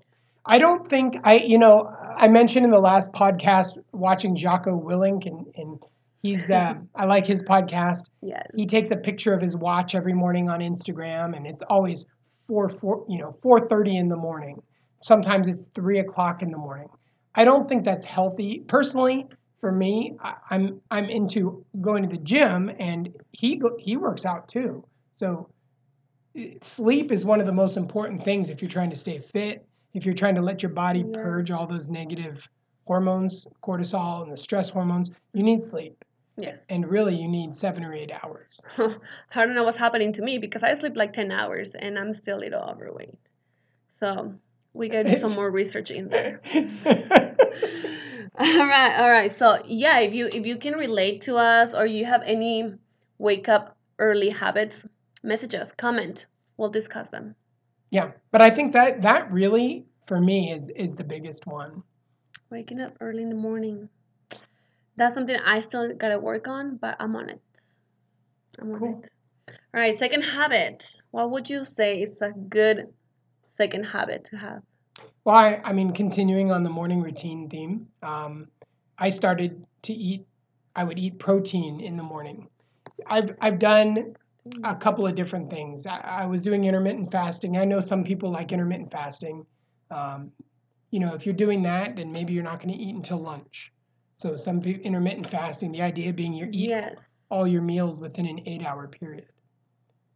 I 0.46 0.58
don't 0.58 0.88
think 0.88 1.18
I, 1.24 1.38
you 1.38 1.58
know, 1.58 1.92
I 2.16 2.28
mentioned 2.28 2.64
in 2.64 2.70
the 2.70 2.80
last 2.80 3.12
podcast 3.12 3.76
watching 3.92 4.36
Jocko 4.36 4.80
Willink, 4.80 5.26
and, 5.26 5.46
and 5.56 5.78
he's, 6.22 6.50
um, 6.60 6.88
I 6.94 7.06
like 7.06 7.26
his 7.26 7.42
podcast. 7.42 8.02
Yes. 8.22 8.46
He 8.54 8.66
takes 8.66 8.90
a 8.90 8.96
picture 8.96 9.34
of 9.34 9.42
his 9.42 9.56
watch 9.56 9.94
every 9.94 10.14
morning 10.14 10.48
on 10.48 10.60
Instagram, 10.60 11.36
and 11.36 11.46
it's 11.46 11.62
always 11.62 12.06
four, 12.48 12.68
four, 12.68 13.04
you 13.08 13.18
know, 13.18 13.36
four 13.42 13.68
thirty 13.68 13.96
in 13.96 14.08
the 14.08 14.16
morning. 14.16 14.62
Sometimes 15.02 15.48
it's 15.48 15.66
three 15.74 15.98
o'clock 15.98 16.42
in 16.42 16.50
the 16.50 16.58
morning. 16.58 16.88
I 17.34 17.44
don't 17.44 17.68
think 17.68 17.84
that's 17.84 18.04
healthy. 18.04 18.62
Personally, 18.66 19.26
for 19.60 19.72
me, 19.72 20.16
I, 20.20 20.34
I'm 20.50 20.80
I'm 20.90 21.06
into 21.10 21.64
going 21.80 22.02
to 22.02 22.08
the 22.08 22.22
gym, 22.22 22.70
and 22.78 23.08
he 23.32 23.60
he 23.78 23.96
works 23.96 24.24
out 24.24 24.48
too. 24.48 24.84
So 25.12 25.48
sleep 26.62 27.12
is 27.12 27.24
one 27.24 27.40
of 27.40 27.46
the 27.46 27.52
most 27.52 27.76
important 27.76 28.24
things 28.24 28.50
if 28.50 28.60
you're 28.60 28.70
trying 28.70 28.90
to 28.90 28.96
stay 28.96 29.22
fit. 29.32 29.66
If 29.94 30.04
you're 30.04 30.14
trying 30.14 30.34
to 30.34 30.42
let 30.42 30.62
your 30.62 30.72
body 30.72 31.04
Yeah. 31.06 31.22
purge 31.22 31.50
all 31.50 31.66
those 31.66 31.88
negative 31.88 32.46
hormones, 32.86 33.46
cortisol, 33.62 34.22
and 34.24 34.32
the 34.32 34.36
stress 34.36 34.68
hormones, 34.68 35.10
you 35.32 35.42
need 35.42 35.62
sleep. 35.62 36.04
Yes. 36.36 36.58
And 36.68 36.88
really, 36.90 37.14
you 37.14 37.28
need 37.28 37.54
seven 37.54 37.84
or 37.84 37.92
eight 37.94 38.10
hours. 38.22 38.58
I 38.78 39.44
don't 39.46 39.54
know 39.54 39.64
what's 39.64 39.78
happening 39.78 40.12
to 40.14 40.22
me 40.22 40.38
because 40.38 40.62
I 40.64 40.74
sleep 40.74 40.96
like 40.96 41.12
10 41.12 41.30
hours 41.30 41.74
and 41.74 41.98
I'm 41.98 42.12
still 42.12 42.38
a 42.38 42.40
little 42.40 42.62
overweight. 42.62 43.18
So 44.00 44.34
we 44.72 44.88
gotta 44.88 45.14
do 45.14 45.20
some 45.20 45.34
more 45.40 45.50
research 45.50 45.90
in 45.92 46.08
there. 46.08 46.40
all 48.36 48.66
right, 48.66 48.98
all 48.98 49.10
right. 49.10 49.36
So 49.36 49.58
yeah, 49.66 50.00
if 50.00 50.12
you 50.12 50.28
if 50.32 50.44
you 50.44 50.56
can 50.58 50.74
relate 50.74 51.22
to 51.22 51.36
us 51.36 51.72
or 51.72 51.86
you 51.86 52.04
have 52.04 52.22
any 52.24 52.74
wake 53.18 53.48
up 53.48 53.76
early 53.98 54.30
habits, 54.30 54.84
message 55.22 55.54
us, 55.54 55.70
comment. 55.72 56.26
We'll 56.56 56.70
discuss 56.70 57.08
them. 57.10 57.34
yeah, 57.90 58.10
but 58.32 58.40
I 58.42 58.50
think 58.50 58.72
that 58.72 59.02
that 59.02 59.30
really, 59.32 59.86
for 60.08 60.20
me, 60.20 60.52
is 60.52 60.68
is 60.74 60.94
the 60.94 61.04
biggest 61.04 61.46
one. 61.46 61.82
Waking 62.50 62.80
up 62.80 62.92
early 63.00 63.22
in 63.22 63.28
the 63.28 63.34
morning. 63.36 63.88
That's 64.96 65.14
something 65.14 65.36
I 65.36 65.60
still 65.60 65.94
gotta 65.94 66.18
work 66.18 66.48
on, 66.48 66.76
but 66.76 66.96
I'm 67.00 67.16
on 67.16 67.28
it. 67.30 67.40
I'm 68.60 68.72
on 68.72 68.78
Cool. 68.78 69.02
it. 69.02 69.10
All 69.74 69.80
right, 69.80 69.98
second 69.98 70.22
habit. 70.22 70.88
What 71.10 71.32
would 71.32 71.50
you 71.50 71.64
say 71.64 72.02
is 72.02 72.22
a 72.22 72.32
good 72.32 72.86
second 73.56 73.84
habit 73.84 74.26
to 74.26 74.36
have? 74.36 74.62
Well, 75.24 75.34
I, 75.36 75.60
I 75.64 75.72
mean, 75.72 75.92
continuing 75.92 76.52
on 76.52 76.62
the 76.62 76.70
morning 76.70 77.02
routine 77.02 77.48
theme, 77.48 77.88
um, 78.02 78.46
I 78.98 79.10
started 79.10 79.64
to 79.82 79.92
eat. 79.92 80.26
I 80.76 80.84
would 80.84 80.98
eat 80.98 81.18
protein 81.18 81.80
in 81.80 81.96
the 81.96 82.02
morning. 82.02 82.48
I've 83.06 83.34
I've 83.40 83.58
done 83.58 84.14
a 84.62 84.76
couple 84.76 85.06
of 85.06 85.14
different 85.14 85.50
things. 85.50 85.86
I, 85.86 85.98
I 85.98 86.26
was 86.26 86.42
doing 86.42 86.64
intermittent 86.64 87.10
fasting. 87.10 87.56
I 87.56 87.64
know 87.64 87.80
some 87.80 88.04
people 88.04 88.30
like 88.30 88.52
intermittent 88.52 88.92
fasting. 88.92 89.46
Um, 89.90 90.30
you 90.90 91.00
know, 91.00 91.14
if 91.14 91.26
you're 91.26 91.34
doing 91.34 91.62
that, 91.62 91.96
then 91.96 92.12
maybe 92.12 92.32
you're 92.32 92.44
not 92.44 92.62
going 92.62 92.72
to 92.74 92.80
eat 92.80 92.94
until 92.94 93.18
lunch. 93.18 93.72
So 94.16 94.36
some 94.36 94.60
pe- 94.60 94.80
intermittent 94.80 95.30
fasting, 95.30 95.72
the 95.72 95.82
idea 95.82 96.12
being 96.12 96.32
you 96.34 96.46
eat 96.46 96.68
Yes. 96.68 96.96
all 97.30 97.46
your 97.46 97.62
meals 97.62 97.98
within 97.98 98.26
an 98.26 98.40
eight-hour 98.46 98.88
period. 98.88 99.26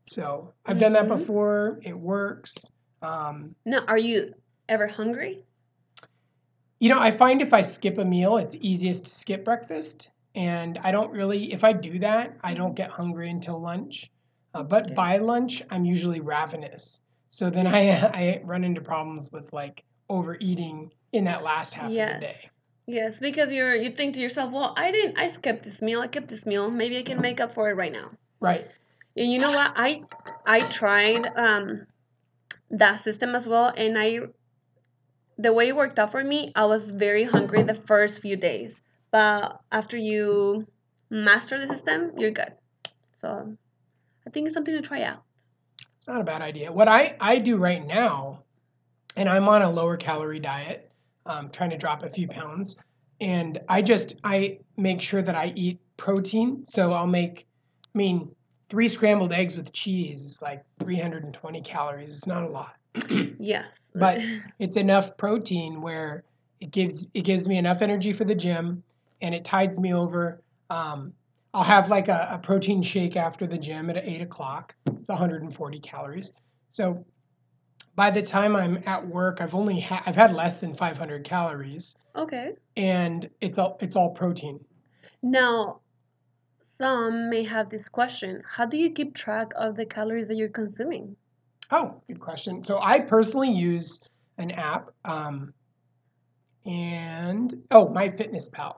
So 0.08 0.52
I've 0.64 0.78
done 0.78 0.92
that 0.94 1.04
Mhm. 1.06 1.18
before. 1.18 1.80
It 1.82 1.98
works. 1.98 2.70
Um, 3.02 3.54
Now, 3.64 3.84
are 3.86 3.98
you 3.98 4.34
ever 4.68 4.86
hungry? 4.86 5.44
You 6.80 6.88
know, 6.90 6.98
I 7.00 7.10
find 7.10 7.42
if 7.42 7.52
I 7.52 7.62
skip 7.62 7.98
a 7.98 8.04
meal, 8.04 8.36
it's 8.36 8.56
easiest 8.60 9.04
to 9.06 9.10
skip 9.10 9.44
breakfast. 9.44 10.10
And 10.34 10.78
I 10.78 10.92
don't 10.92 11.10
really, 11.10 11.52
if 11.52 11.64
I 11.64 11.72
do 11.72 11.98
that, 12.00 12.36
I 12.44 12.54
don't 12.54 12.74
get 12.74 12.90
hungry 12.90 13.30
until 13.30 13.58
lunch. 13.60 14.10
Uh, 14.54 14.62
but 14.62 14.86
Okay. 14.86 14.94
by 14.94 15.16
lunch, 15.18 15.62
I'm 15.70 15.84
usually 15.84 16.20
ravenous. 16.20 17.00
So 17.30 17.50
then 17.50 17.66
I, 17.66 17.90
I 18.14 18.40
run 18.44 18.62
into 18.64 18.80
problems 18.80 19.28
with 19.32 19.52
like 19.52 19.82
overeating 20.08 20.92
in 21.12 21.24
that 21.24 21.42
last 21.42 21.74
half 21.74 21.86
of 21.86 21.92
the 21.92 21.96
day. 22.20 22.48
Yes, 22.88 23.18
because 23.20 23.52
you're 23.52 23.74
you 23.74 23.90
think 23.90 24.14
to 24.14 24.20
yourself, 24.22 24.50
well, 24.50 24.72
I 24.74 24.90
didn't 24.90 25.18
I 25.18 25.28
skipped 25.28 25.62
this 25.62 25.82
meal, 25.82 26.00
I 26.00 26.06
skipped 26.06 26.28
this 26.28 26.46
meal. 26.46 26.70
Maybe 26.70 26.98
I 26.98 27.02
can 27.02 27.20
make 27.20 27.38
up 27.38 27.52
for 27.52 27.68
it 27.68 27.74
right 27.74 27.92
now. 27.92 28.12
Right. 28.40 28.66
And 29.14 29.30
you 29.30 29.38
know 29.38 29.50
what? 29.50 29.74
I 29.76 30.04
I 30.46 30.60
tried 30.60 31.26
um 31.36 31.86
that 32.70 33.02
system 33.02 33.34
as 33.34 33.46
well 33.46 33.70
and 33.76 33.98
I 33.98 34.20
the 35.36 35.52
way 35.52 35.68
it 35.68 35.76
worked 35.76 35.98
out 35.98 36.12
for 36.12 36.24
me, 36.24 36.50
I 36.56 36.64
was 36.64 36.90
very 36.90 37.24
hungry 37.24 37.62
the 37.62 37.74
first 37.74 38.22
few 38.22 38.36
days. 38.36 38.74
But 39.10 39.60
after 39.70 39.98
you 39.98 40.66
master 41.10 41.60
the 41.60 41.68
system, 41.68 42.12
you're 42.16 42.30
good. 42.30 42.54
So 43.20 43.54
I 44.26 44.30
think 44.30 44.46
it's 44.46 44.54
something 44.54 44.74
to 44.74 44.80
try 44.80 45.02
out. 45.02 45.22
It's 45.98 46.08
not 46.08 46.22
a 46.22 46.24
bad 46.24 46.40
idea. 46.40 46.72
What 46.72 46.88
I, 46.88 47.16
I 47.20 47.38
do 47.38 47.58
right 47.58 47.86
now, 47.86 48.44
and 49.14 49.28
I'm 49.28 49.46
on 49.46 49.60
a 49.60 49.70
lower 49.70 49.98
calorie 49.98 50.40
diet, 50.40 50.87
um, 51.28 51.50
trying 51.50 51.70
to 51.70 51.78
drop 51.78 52.02
a 52.02 52.10
few 52.10 52.26
pounds, 52.26 52.74
and 53.20 53.60
I 53.68 53.82
just 53.82 54.16
I 54.24 54.58
make 54.76 55.00
sure 55.00 55.22
that 55.22 55.34
I 55.34 55.52
eat 55.54 55.78
protein. 55.96 56.64
So 56.66 56.92
I'll 56.92 57.06
make, 57.06 57.46
I 57.94 57.98
mean, 57.98 58.34
three 58.70 58.88
scrambled 58.88 59.32
eggs 59.32 59.56
with 59.56 59.72
cheese 59.72 60.22
is 60.22 60.42
like 60.42 60.64
320 60.80 61.60
calories. 61.62 62.12
It's 62.12 62.26
not 62.26 62.44
a 62.44 62.48
lot, 62.48 62.74
Yes. 63.38 63.66
but 63.94 64.18
it's 64.58 64.76
enough 64.76 65.16
protein 65.16 65.80
where 65.80 66.24
it 66.60 66.70
gives 66.70 67.06
it 67.14 67.22
gives 67.22 67.46
me 67.46 67.58
enough 67.58 67.82
energy 67.82 68.12
for 68.12 68.24
the 68.24 68.34
gym, 68.34 68.82
and 69.22 69.34
it 69.34 69.44
tides 69.44 69.78
me 69.78 69.94
over. 69.94 70.42
Um, 70.70 71.12
I'll 71.54 71.62
have 71.64 71.88
like 71.88 72.08
a, 72.08 72.28
a 72.32 72.38
protein 72.38 72.82
shake 72.82 73.16
after 73.16 73.46
the 73.46 73.56
gym 73.58 73.88
at 73.90 73.96
eight 73.96 74.20
o'clock. 74.20 74.74
It's 74.98 75.08
140 75.08 75.80
calories. 75.80 76.32
So 76.70 77.04
by 77.98 78.12
the 78.12 78.22
time 78.22 78.54
I'm 78.54 78.80
at 78.86 79.08
work, 79.08 79.40
I've 79.40 79.56
only 79.56 79.80
ha- 79.80 80.04
I've 80.06 80.14
had 80.14 80.32
less 80.32 80.58
than 80.58 80.76
500 80.76 81.24
calories, 81.24 81.96
okay. 82.14 82.52
and 82.76 83.28
it's 83.40 83.58
all 83.58 83.76
it's 83.80 83.96
all 83.96 84.10
protein. 84.10 84.60
Now, 85.20 85.80
some 86.80 87.28
may 87.28 87.42
have 87.42 87.70
this 87.70 87.88
question 87.88 88.40
How 88.48 88.66
do 88.66 88.76
you 88.76 88.92
keep 88.92 89.16
track 89.16 89.48
of 89.56 89.74
the 89.74 89.84
calories 89.84 90.28
that 90.28 90.36
you're 90.36 90.48
consuming? 90.48 91.16
Oh, 91.72 92.00
good 92.06 92.20
question. 92.20 92.62
So 92.62 92.78
I 92.80 93.00
personally 93.00 93.50
use 93.50 94.00
an 94.38 94.52
app, 94.52 94.90
um, 95.04 95.52
and 96.64 97.52
oh, 97.72 97.88
MyFitnessPal 97.88 98.76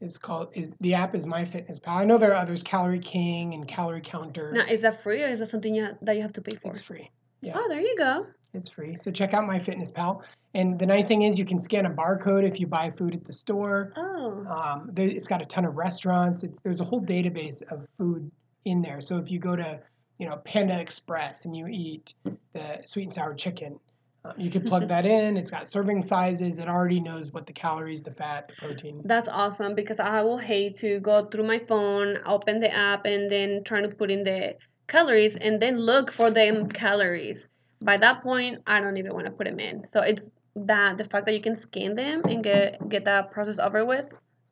is 0.00 0.18
called 0.18 0.48
is 0.54 0.72
the 0.80 0.94
app 0.94 1.14
is 1.14 1.26
MyFitnessPal. 1.26 1.86
I 1.86 2.04
know 2.04 2.18
there 2.18 2.32
are 2.32 2.42
others, 2.42 2.64
Calorie 2.64 2.98
King 2.98 3.54
and 3.54 3.68
Calorie 3.68 4.00
Counter. 4.00 4.50
Now, 4.50 4.66
is 4.66 4.80
that 4.80 5.00
free 5.00 5.22
or 5.22 5.28
is 5.28 5.38
that 5.38 5.48
something 5.48 5.76
you 5.76 5.90
that 6.02 6.16
you 6.16 6.22
have 6.22 6.32
to 6.32 6.42
pay 6.42 6.56
for? 6.56 6.72
It's 6.72 6.82
free. 6.82 7.08
yeah. 7.40 7.52
Oh, 7.54 7.68
there 7.68 7.80
you 7.80 7.94
go. 7.96 8.26
It's 8.54 8.70
free. 8.70 8.96
So 8.98 9.10
check 9.10 9.34
out 9.34 9.44
MyFitnessPal. 9.48 10.22
And 10.54 10.78
the 10.78 10.86
nice 10.86 11.06
thing 11.06 11.22
is 11.22 11.38
you 11.38 11.44
can 11.44 11.58
scan 11.58 11.86
a 11.86 11.90
barcode 11.90 12.44
if 12.48 12.58
you 12.58 12.66
buy 12.66 12.90
food 12.96 13.14
at 13.14 13.24
the 13.24 13.32
store. 13.32 13.92
Oh, 13.96 14.44
Um, 14.46 14.90
there, 14.92 15.08
it's 15.08 15.26
got 15.26 15.42
a 15.42 15.46
ton 15.46 15.64
of 15.64 15.76
restaurants. 15.76 16.42
It's, 16.44 16.58
there's 16.60 16.80
a 16.80 16.84
whole 16.84 17.02
database 17.02 17.62
of 17.70 17.86
food 17.98 18.30
in 18.64 18.80
there. 18.82 19.00
So 19.00 19.18
if 19.18 19.30
you 19.30 19.38
go 19.38 19.54
to, 19.54 19.80
you 20.18 20.26
know, 20.28 20.36
Panda 20.44 20.80
Express 20.80 21.44
and 21.44 21.54
you 21.56 21.66
eat 21.68 22.14
the 22.54 22.80
sweet 22.84 23.04
and 23.04 23.14
sour 23.14 23.34
chicken, 23.34 23.78
Uh, 24.24 24.32
you 24.36 24.50
can 24.50 24.62
plug 24.62 24.88
that 24.94 25.04
in. 25.04 25.36
It's 25.36 25.50
got 25.50 25.68
serving 25.68 26.02
sizes. 26.02 26.58
It 26.58 26.68
already 26.68 27.00
knows 27.00 27.30
what 27.32 27.46
the 27.46 27.52
calories, 27.52 28.02
the 28.02 28.10
fat, 28.12 28.48
the 28.48 28.56
protein. 28.66 29.02
That's 29.04 29.28
awesome 29.28 29.74
because 29.74 30.00
I 30.00 30.22
will 30.22 30.38
hate 30.38 30.76
to 30.78 30.98
go 31.00 31.26
through 31.26 31.46
my 31.46 31.60
phone, 31.60 32.18
open 32.26 32.58
the 32.60 32.72
app, 32.74 33.04
and 33.06 33.30
then 33.30 33.62
try 33.62 33.80
to 33.82 33.88
put 33.88 34.10
in 34.10 34.24
the 34.24 34.56
calories 34.88 35.36
and 35.36 35.60
then 35.62 35.78
look 35.78 36.10
for 36.10 36.30
them 36.30 36.68
calories. 36.68 37.46
By 37.80 37.96
that 37.98 38.22
point, 38.22 38.60
I 38.66 38.80
don't 38.80 38.96
even 38.96 39.14
want 39.14 39.26
to 39.26 39.32
put 39.32 39.46
them 39.46 39.60
in. 39.60 39.86
So 39.86 40.00
it's 40.00 40.26
that 40.56 40.98
the 40.98 41.04
fact 41.04 41.26
that 41.26 41.34
you 41.34 41.40
can 41.40 41.60
scan 41.60 41.94
them 41.94 42.22
and 42.24 42.42
get 42.42 42.88
get 42.88 43.04
that 43.04 43.30
process 43.30 43.58
over 43.58 43.84
with. 43.84 44.06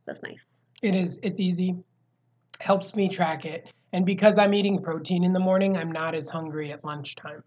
That's 0.06 0.22
nice. 0.22 0.44
It 0.82 0.94
is. 0.94 1.18
It's 1.22 1.40
easy. 1.40 1.76
Helps 2.60 2.94
me 2.94 3.08
track 3.08 3.44
it. 3.44 3.66
And 3.92 4.06
because 4.06 4.38
I'm 4.38 4.54
eating 4.54 4.82
protein 4.82 5.24
in 5.24 5.32
the 5.32 5.40
morning, 5.40 5.76
I'm 5.76 5.90
not 5.90 6.14
as 6.14 6.28
hungry 6.28 6.72
at 6.72 6.84
lunchtime. 6.84 7.42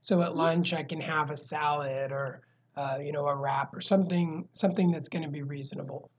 So 0.00 0.22
at 0.22 0.36
lunch, 0.36 0.72
I 0.72 0.82
can 0.82 1.00
have 1.00 1.30
a 1.30 1.36
salad 1.36 2.12
or 2.12 2.42
uh, 2.76 2.98
you 3.02 3.12
know 3.12 3.26
a 3.26 3.34
wrap 3.34 3.74
or 3.74 3.80
something 3.80 4.48
something 4.54 4.90
that's 4.90 5.08
going 5.08 5.24
to 5.24 5.30
be 5.30 5.42
reasonable. 5.42 6.10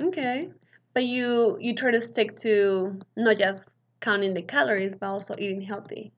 Okay, 0.00 0.48
but 0.92 1.04
you 1.04 1.56
you 1.60 1.74
try 1.74 1.90
to 1.90 2.00
stick 2.00 2.38
to 2.40 3.00
not 3.16 3.38
just 3.38 3.70
counting 4.00 4.34
the 4.34 4.42
calories, 4.42 4.94
but 4.94 5.06
also 5.06 5.34
eating 5.38 5.62
healthy. 5.62 6.12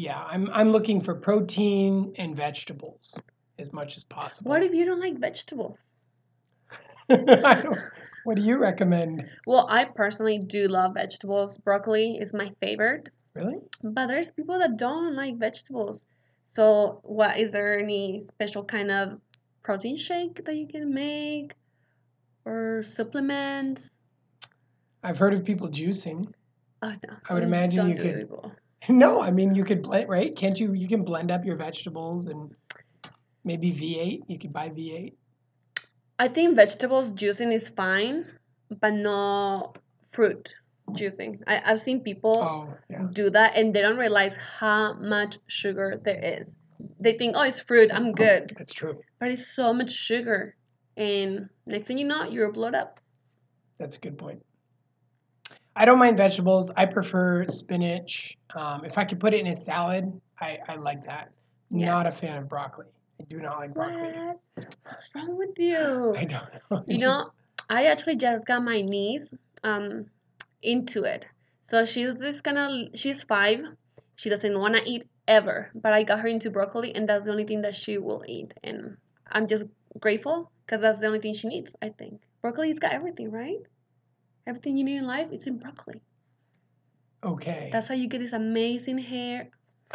Yeah, 0.00 0.24
I'm 0.26 0.48
I'm 0.50 0.72
looking 0.72 1.02
for 1.02 1.14
protein 1.14 2.14
and 2.16 2.34
vegetables 2.34 3.14
as 3.58 3.70
much 3.70 3.98
as 3.98 4.04
possible. 4.04 4.48
What 4.48 4.62
if 4.62 4.72
you 4.72 4.86
don't 4.86 4.98
like 4.98 5.18
vegetables? 5.18 5.76
I 7.10 7.16
don't, 7.60 7.78
what 8.24 8.36
do 8.36 8.42
you 8.42 8.56
recommend? 8.56 9.26
Well, 9.46 9.66
I 9.68 9.84
personally 9.84 10.38
do 10.38 10.68
love 10.68 10.94
vegetables. 10.94 11.58
Broccoli 11.58 12.16
is 12.18 12.32
my 12.32 12.50
favorite, 12.60 13.10
Really? 13.34 13.56
but 13.82 14.06
there's 14.06 14.30
people 14.30 14.58
that 14.60 14.78
don't 14.78 15.14
like 15.16 15.36
vegetables. 15.36 16.00
So, 16.56 17.00
what 17.02 17.38
is 17.38 17.52
there 17.52 17.78
any 17.78 18.24
special 18.32 18.64
kind 18.64 18.90
of 18.90 19.20
protein 19.62 19.98
shake 19.98 20.42
that 20.46 20.56
you 20.56 20.66
can 20.66 20.94
make 20.94 21.52
or 22.46 22.82
supplements? 22.84 23.90
I've 25.02 25.18
heard 25.18 25.34
of 25.34 25.44
people 25.44 25.68
juicing. 25.68 26.32
Oh 26.80 26.94
no, 27.06 27.16
I 27.28 27.34
would 27.34 27.42
imagine 27.42 27.80
don't 27.80 27.90
you 27.90 27.96
do 27.96 28.02
could- 28.02 28.18
people. 28.20 28.52
No, 29.04 29.20
I 29.22 29.30
mean 29.30 29.54
you 29.54 29.64
could 29.64 29.82
blend 29.82 30.08
right? 30.08 30.34
Can't 30.34 30.58
you? 30.58 30.72
You 30.72 30.88
can 30.88 31.04
blend 31.04 31.30
up 31.30 31.44
your 31.44 31.56
vegetables 31.56 32.26
and 32.26 32.50
maybe 33.44 33.70
V8. 33.72 34.22
You 34.26 34.38
could 34.38 34.52
buy 34.52 34.70
V8. 34.70 35.14
I 36.18 36.28
think 36.28 36.56
vegetables 36.56 37.10
juicing 37.12 37.54
is 37.54 37.68
fine, 37.68 38.26
but 38.80 38.92
no 38.92 39.72
fruit 40.12 40.52
juicing. 40.90 41.40
I, 41.46 41.62
I've 41.64 41.82
seen 41.82 42.00
people 42.00 42.42
Oh, 42.42 42.74
yeah. 42.90 43.06
do 43.12 43.30
that 43.30 43.56
and 43.56 43.72
they 43.74 43.80
don't 43.80 43.96
realize 43.96 44.34
how 44.58 44.94
much 44.94 45.38
sugar 45.46 46.00
there 46.04 46.40
is. 46.40 46.46
They 46.98 47.16
think, 47.16 47.36
oh, 47.36 47.42
it's 47.42 47.60
fruit, 47.60 47.90
I'm 47.92 48.08
oh, 48.08 48.12
good. 48.12 48.52
That's 48.56 48.72
true. 48.72 49.00
But 49.18 49.30
it's 49.30 49.54
so 49.54 49.72
much 49.72 49.92
sugar. 49.92 50.56
And 50.96 51.48
next 51.66 51.88
thing 51.88 51.98
you 51.98 52.06
know, 52.06 52.24
you're 52.24 52.52
blown 52.52 52.74
up. 52.74 53.00
That's 53.78 53.96
a 53.96 54.00
good 54.00 54.18
point. 54.18 54.44
I 55.74 55.84
don't 55.84 55.98
mind 55.98 56.16
vegetables. 56.16 56.72
I 56.76 56.86
prefer 56.86 57.46
spinach. 57.48 58.36
Um, 58.54 58.84
if 58.84 58.98
I 58.98 59.04
could 59.04 59.20
put 59.20 59.34
it 59.34 59.40
in 59.40 59.46
a 59.46 59.56
salad, 59.56 60.20
I, 60.40 60.58
I 60.68 60.76
like 60.76 61.06
that. 61.06 61.30
Yeah. 61.70 61.86
Not 61.86 62.06
a 62.06 62.12
fan 62.12 62.38
of 62.38 62.48
broccoli. 62.48 62.86
I 63.20 63.24
do 63.24 63.40
not 63.40 63.58
like 63.58 63.74
broccoli. 63.74 64.12
What? 64.12 64.40
What's 64.84 65.14
wrong 65.14 65.36
with 65.38 65.58
you? 65.58 66.14
I 66.16 66.24
don't 66.24 66.44
know. 66.70 66.84
You 66.86 66.98
know, 66.98 67.30
I 67.68 67.86
actually 67.86 68.16
just 68.16 68.46
got 68.46 68.62
my 68.62 68.80
niece 68.80 69.28
um 69.62 70.06
into 70.62 71.04
it. 71.04 71.24
So 71.70 71.84
she's 71.84 72.16
this 72.16 72.40
kind 72.40 72.58
of 72.58 72.98
she's 72.98 73.22
five. 73.22 73.60
She 74.16 74.28
doesn't 74.28 74.58
want 74.58 74.74
to 74.76 74.82
eat 74.90 75.06
ever, 75.28 75.70
but 75.74 75.92
I 75.92 76.02
got 76.02 76.20
her 76.20 76.28
into 76.28 76.50
broccoli, 76.50 76.94
and 76.94 77.08
that's 77.08 77.24
the 77.24 77.30
only 77.30 77.44
thing 77.44 77.62
that 77.62 77.74
she 77.74 77.98
will 77.98 78.24
eat. 78.26 78.52
And 78.64 78.96
I'm 79.30 79.46
just 79.46 79.66
grateful 79.98 80.50
because 80.66 80.80
that's 80.80 80.98
the 80.98 81.06
only 81.06 81.20
thing 81.20 81.34
she 81.34 81.48
needs. 81.48 81.74
I 81.80 81.90
think 81.90 82.20
broccoli's 82.42 82.78
got 82.78 82.92
everything, 82.92 83.30
right? 83.30 83.60
Everything 84.46 84.76
you 84.76 84.84
need 84.84 84.98
in 84.98 85.06
life 85.06 85.28
is 85.32 85.46
in 85.46 85.58
broccoli. 85.58 86.02
okay. 87.24 87.68
That's 87.72 87.88
how 87.88 87.94
you 87.94 88.08
get 88.08 88.18
this 88.20 88.32
amazing 88.32 88.98
hair. 88.98 89.50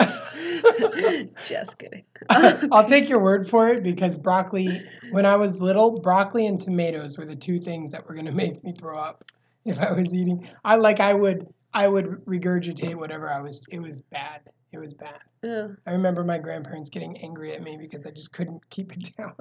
just 1.47 1.77
kidding. 1.77 2.03
I'll 2.29 2.85
take 2.85 3.07
your 3.09 3.19
word 3.19 3.49
for 3.49 3.69
it 3.69 3.83
because 3.83 4.17
broccoli, 4.17 4.81
when 5.11 5.25
I 5.25 5.35
was 5.37 5.57
little, 5.57 5.99
broccoli 6.01 6.47
and 6.47 6.59
tomatoes 6.61 7.17
were 7.17 7.25
the 7.25 7.35
two 7.35 7.59
things 7.59 7.91
that 7.91 8.05
were 8.07 8.13
going 8.13 8.25
to 8.33 8.33
make 8.33 8.63
me 8.63 8.73
throw 8.77 8.99
up 8.99 9.23
if 9.63 9.77
I 9.79 9.91
was 9.93 10.13
eating. 10.13 10.47
I 10.63 10.75
like 10.75 10.99
I 10.99 11.13
would 11.13 11.47
I 11.73 11.87
would 11.87 12.05
regurgitate 12.25 12.95
whatever 12.95 13.31
I 13.31 13.41
was. 13.41 13.61
It 13.69 13.79
was 13.79 14.01
bad. 14.01 14.41
It 14.71 14.77
was 14.77 14.93
bad. 14.93 15.19
Ugh. 15.43 15.75
I 15.87 15.91
remember 15.91 16.23
my 16.23 16.37
grandparents 16.37 16.89
getting 16.89 17.17
angry 17.23 17.53
at 17.53 17.61
me 17.61 17.77
because 17.79 18.05
I 18.05 18.11
just 18.11 18.31
couldn't 18.33 18.69
keep 18.69 18.91
it 18.91 19.15
down. 19.17 19.33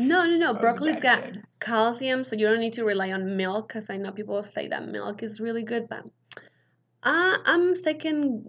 No, 0.00 0.24
no, 0.24 0.36
no. 0.36 0.48
I 0.48 0.52
was 0.52 0.60
a 0.60 0.62
Broccoli's 0.62 1.00
got 1.00 1.30
calcium, 1.60 2.24
so 2.24 2.34
you 2.34 2.46
don't 2.46 2.58
need 2.58 2.72
to 2.74 2.84
rely 2.84 3.12
on 3.12 3.36
milk. 3.36 3.68
Because 3.68 3.90
I 3.90 3.98
know 3.98 4.10
people 4.10 4.42
say 4.44 4.66
that 4.68 4.88
milk 4.88 5.22
is 5.22 5.40
really 5.40 5.62
good, 5.62 5.88
but 5.90 6.04
uh, 7.02 7.36
I'm 7.44 7.76
second. 7.76 8.48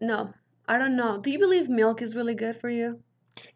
No, 0.00 0.32
I 0.68 0.78
don't 0.78 0.96
know. 0.96 1.18
Do 1.18 1.32
you 1.32 1.40
believe 1.40 1.68
milk 1.68 2.00
is 2.00 2.14
really 2.14 2.36
good 2.36 2.60
for 2.60 2.70
you? 2.70 3.00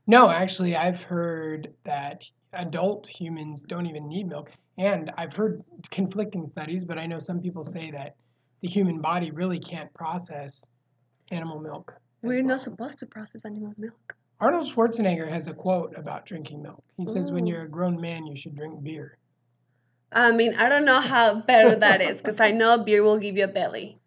No, 0.08 0.28
actually, 0.28 0.74
I've 0.74 1.00
heard 1.00 1.72
that 1.84 2.24
adult 2.54 3.06
humans 3.06 3.62
don't 3.62 3.86
even 3.86 4.08
need 4.08 4.26
milk, 4.26 4.50
and 4.76 5.12
I've 5.16 5.32
heard 5.32 5.62
conflicting 5.92 6.48
studies. 6.50 6.82
But 6.82 6.98
I 6.98 7.06
know 7.06 7.20
some 7.20 7.40
people 7.40 7.62
say 7.62 7.92
that 7.92 8.16
the 8.62 8.68
human 8.68 9.00
body 9.00 9.30
really 9.30 9.60
can't 9.60 9.94
process 9.94 10.66
animal 11.30 11.60
milk. 11.60 11.94
We're 12.20 12.38
well. 12.38 12.48
not 12.48 12.62
supposed 12.62 12.98
to 12.98 13.06
process 13.06 13.44
animal 13.44 13.74
milk. 13.78 14.16
Arnold 14.40 14.68
Schwarzenegger 14.68 15.28
has 15.28 15.48
a 15.48 15.54
quote 15.54 15.96
about 15.98 16.24
drinking 16.24 16.62
milk. 16.62 16.82
He 16.96 17.06
says, 17.06 17.32
"When 17.32 17.46
you're 17.46 17.62
a 17.62 17.68
grown 17.68 18.00
man, 18.00 18.24
you 18.26 18.36
should 18.36 18.54
drink 18.54 18.82
beer." 18.82 19.18
I 20.12 20.30
mean, 20.32 20.54
I 20.54 20.68
don't 20.68 20.84
know 20.84 21.00
how 21.00 21.40
better 21.42 21.74
that 21.76 22.00
is, 22.00 22.18
because 22.22 22.40
I 22.40 22.52
know 22.52 22.78
beer 22.82 23.02
will 23.02 23.18
give 23.18 23.36
you 23.36 23.44
a 23.44 23.48
belly. 23.48 23.98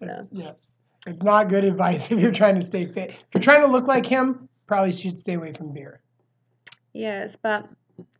That's- 0.00 0.26
Yes, 0.30 0.70
it's 1.06 1.22
not 1.22 1.48
good 1.48 1.64
advice 1.64 2.10
if 2.12 2.18
you're 2.20 2.32
trying 2.32 2.54
to 2.56 2.62
stay 2.62 2.86
fit. 2.86 3.10
If 3.10 3.16
you're 3.34 3.42
trying 3.42 3.62
to 3.62 3.66
look 3.66 3.86
like 3.86 4.06
him, 4.06 4.48
probably 4.66 4.92
should 4.92 5.18
stay 5.18 5.34
away 5.34 5.52
from 5.52 5.72
beer. 5.72 6.00
Yes, 6.92 7.36
but 7.42 7.68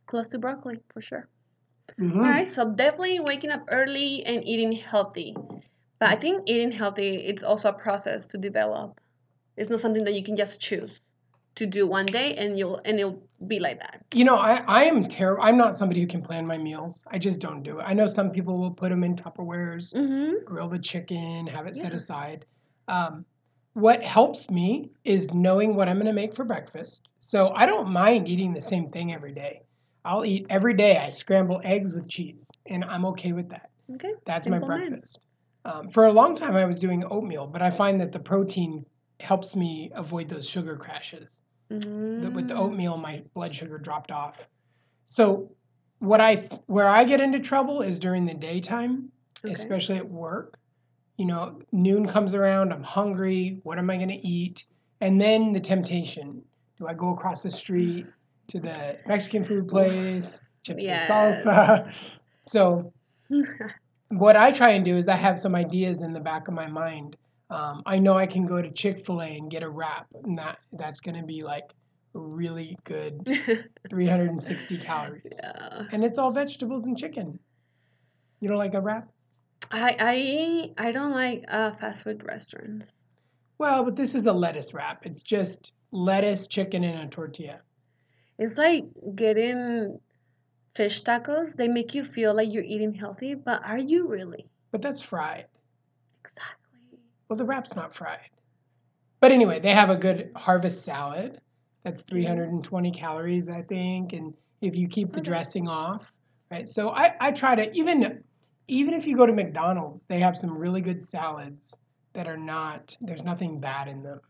close 0.07 0.27
to 0.29 0.39
broccoli 0.39 0.81
for 0.93 1.01
sure. 1.01 1.29
Mhm. 1.99 2.17
All 2.17 2.23
right, 2.23 2.49
so 2.49 2.71
definitely 2.71 3.21
waking 3.21 3.51
up 3.51 3.65
early 3.71 4.25
and 4.25 4.45
eating 4.45 4.73
healthy. 4.73 5.37
But 5.99 6.09
I 6.09 6.17
think 6.17 6.43
eating 6.47 6.73
healthy 6.73 7.17
it's 7.27 7.43
also 7.45 7.69
a 7.69 7.73
process 7.73 8.27
to 8.29 8.39
develop. 8.39 9.01
It's 9.57 9.71
not 9.71 9.81
something 9.81 10.05
that 10.05 10.15
you 10.15 10.25
can 10.25 10.35
just 10.37 10.59
choose 10.61 11.01
to 11.57 11.67
do 11.67 11.87
one 11.87 12.07
day 12.07 12.35
and 12.37 12.59
you'll 12.59 12.81
and 12.85 12.99
it'll 12.99 13.23
be 13.47 13.59
like 13.61 13.79
that. 13.81 14.05
You 14.15 14.25
know, 14.25 14.37
I, 14.37 14.63
I 14.67 14.85
am 14.85 15.09
terrible. 15.09 15.43
I'm 15.43 15.57
not 15.57 15.77
somebody 15.77 16.01
who 16.01 16.07
can 16.07 16.23
plan 16.23 16.47
my 16.47 16.59
meals. 16.59 17.05
I 17.11 17.19
just 17.19 17.41
don't 17.41 17.63
do 17.63 17.79
it. 17.79 17.85
I 17.87 17.95
know 17.95 18.07
some 18.07 18.31
people 18.31 18.59
will 18.59 18.71
put 18.71 18.91
them 18.91 19.05
in 19.05 19.17
Tupperwares, 19.17 19.95
Mm-hmm. 19.95 20.45
grill 20.45 20.69
the 20.69 20.79
chicken, 20.79 21.47
have 21.49 21.67
it 21.67 21.77
set 21.77 21.93
aside. 21.93 22.45
Um, 22.89 23.25
what 23.75 24.05
helps 24.05 24.51
me 24.51 24.91
is 25.05 25.33
knowing 25.33 25.75
what 25.75 25.89
I'm 25.89 25.97
going 25.97 26.07
to 26.07 26.13
make 26.13 26.37
for 26.37 26.45
breakfast. 26.45 27.09
So 27.23 27.53
I 27.55 27.67
don't 27.67 27.91
mind 27.91 28.29
eating 28.29 28.53
the 28.53 28.61
same 28.61 28.91
thing 28.91 29.13
every 29.15 29.33
day. 29.33 29.63
I'll 30.05 30.25
eat 30.25 30.47
every 30.51 30.75
day. 30.75 30.97
I 30.97 31.11
scramble 31.11 31.61
eggs 31.65 31.95
with 31.95 32.09
cheese, 32.09 32.51
and 32.67 32.85
I'm 32.85 33.05
okay 33.07 33.33
with 33.33 33.51
that. 33.51 33.71
Okay. 33.95 34.13
That's 34.27 34.47
Simple 34.47 34.69
my 34.69 34.77
breakfast. 34.77 35.19
Um, 35.65 35.91
for 35.91 36.07
a 36.07 36.13
long 36.13 36.35
time, 36.35 36.57
I 36.57 36.65
was 36.65 36.81
doing 36.81 37.05
oatmeal, 37.05 37.47
but 37.47 37.63
I 37.63 37.71
find 37.71 38.01
that 38.01 38.13
the 38.13 38.19
protein 38.19 38.85
helps 39.21 39.55
me 39.55 39.91
avoid 39.95 40.29
those 40.29 40.49
sugar 40.49 40.77
crashes 40.77 41.29
That 41.81 42.33
with 42.33 42.49
the 42.49 42.55
mm. 42.55 42.59
oatmeal 42.59 42.97
my 42.97 43.23
blood 43.35 43.55
sugar 43.55 43.79
dropped 43.79 44.11
off 44.11 44.37
so 45.07 45.51
what 45.99 46.21
i 46.21 46.49
where 46.67 46.89
i 46.89 47.05
get 47.05 47.21
into 47.21 47.41
trouble 47.41 47.83
is 47.83 47.99
during 47.99 48.27
the 48.27 48.35
daytime 48.35 49.09
Okay. 49.45 49.55
especially 49.55 49.97
at 49.97 50.09
work 50.09 50.57
you 51.17 51.27
know 51.27 51.61
noon 51.73 52.07
comes 52.07 52.35
around 52.35 52.73
i'm 52.73 52.83
hungry 52.85 53.59
what 53.65 53.79
am 53.79 53.91
i 53.91 53.97
going 53.97 54.09
to 54.09 54.27
eat 54.27 54.65
and 55.01 55.21
then 55.21 55.53
the 55.53 55.61
temptation 55.61 56.43
do 56.79 56.87
i 56.87 56.95
go 56.95 57.13
across 57.13 57.43
the 57.43 57.51
street 57.51 58.07
to 58.49 58.61
the 58.61 58.99
mexican 59.07 59.45
food 59.45 59.67
place 59.67 60.45
chips 60.63 60.85
Yes. 60.85 61.11
and 61.11 61.35
salsa 61.35 61.93
so 62.47 62.93
what 64.13 64.37
I 64.37 64.53
try 64.53 64.71
and 64.71 64.85
do 64.85 64.97
is 64.97 65.09
I 65.09 65.17
have 65.17 65.41
some 65.41 65.55
ideas 65.55 66.03
in 66.03 66.13
the 66.13 66.21
back 66.21 66.49
of 66.49 66.55
my 66.55 66.67
mind. 66.67 67.17
Um, 67.53 67.83
I 67.85 67.99
know 67.99 68.15
I 68.15 68.27
can 68.27 68.45
go 68.45 68.63
to 68.63 68.71
Chick 68.71 69.05
Fil 69.05 69.21
A 69.21 69.27
and 69.27 69.51
get 69.51 69.63
a 69.63 69.69
wrap, 69.69 70.07
and 70.25 70.39
that 70.39 70.59
that's 70.73 71.01
going 71.01 71.21
to 71.21 71.27
be 71.27 71.43
like 71.43 71.71
really 72.15 72.79
good, 72.85 73.27
360 73.91 74.79
calories, 74.79 75.39
yeah. 75.43 75.83
and 75.93 76.03
it's 76.03 76.19
all 76.19 76.31
vegetables 76.31 76.87
and 76.87 76.97
chicken. 76.97 77.39
You 78.41 78.49
don't 78.49 78.57
like 78.57 78.73
a 78.73 78.81
wrap? 78.81 79.09
I 79.71 80.73
I 80.79 80.89
I 80.89 80.93
don't 80.93 81.13
like 81.13 81.45
uh, 81.47 81.73
fast 81.73 82.05
food 82.05 82.25
restaurants. 82.25 82.91
Well, 83.59 83.85
but 83.85 83.97
this 83.97 84.15
is 84.15 84.25
a 84.25 84.33
lettuce 84.33 84.73
wrap. 84.73 85.05
It's 85.05 85.23
just 85.23 85.73
lettuce, 85.91 86.47
chicken, 86.47 86.85
and 86.85 87.01
a 87.01 87.07
tortilla. 87.07 87.61
It's 88.39 88.57
like 88.57 88.87
getting 89.15 90.01
fish 90.75 91.03
tacos. 91.03 91.55
They 91.55 91.69
make 91.69 91.95
you 91.95 92.03
feel 92.03 92.35
like 92.35 92.51
you're 92.51 92.65
eating 92.65 92.95
healthy, 92.95 93.35
but 93.35 93.63
are 93.65 93.79
you 93.79 94.09
really? 94.09 94.47
But 94.71 94.81
that's 94.81 95.03
fried. 95.03 95.47
Well, 97.33 97.39
the 97.39 97.47
wrap's 97.47 97.75
not 97.75 97.95
fried. 97.95 98.29
But 99.19 99.33
anyway, 99.33 99.59
they 99.59 99.73
have 99.73 99.89
a 99.89 99.97
good 99.97 100.33
harvest 100.37 100.85
salad. 100.85 101.41
That's 101.83 102.03
320 102.03 102.91
calories, 102.91 103.49
I 103.49 103.63
think, 103.63 104.13
and 104.13 104.35
if 104.61 104.77
you 104.77 104.87
keep 104.87 105.15
the 105.15 105.23
dressing 105.23 105.67
off, 105.67 106.13
right? 106.51 106.69
So 106.69 106.91
I, 106.91 107.15
I 107.19 107.33
try 107.33 107.55
to 107.55 107.73
even 107.73 108.23
even 108.69 108.93
if 108.93 109.07
you 109.07 109.17
go 109.17 109.25
to 109.25 109.33
McDonald's, 109.33 110.05
they 110.11 110.21
have 110.21 110.37
some 110.37 110.59
really 110.59 110.83
good 110.83 111.09
salads 111.09 111.75
that 112.13 112.29
are 112.29 112.37
not 112.37 112.95
there's 113.01 113.23
nothing 113.23 113.61
bad 113.61 113.89
in 113.89 114.03
them, 114.03 114.21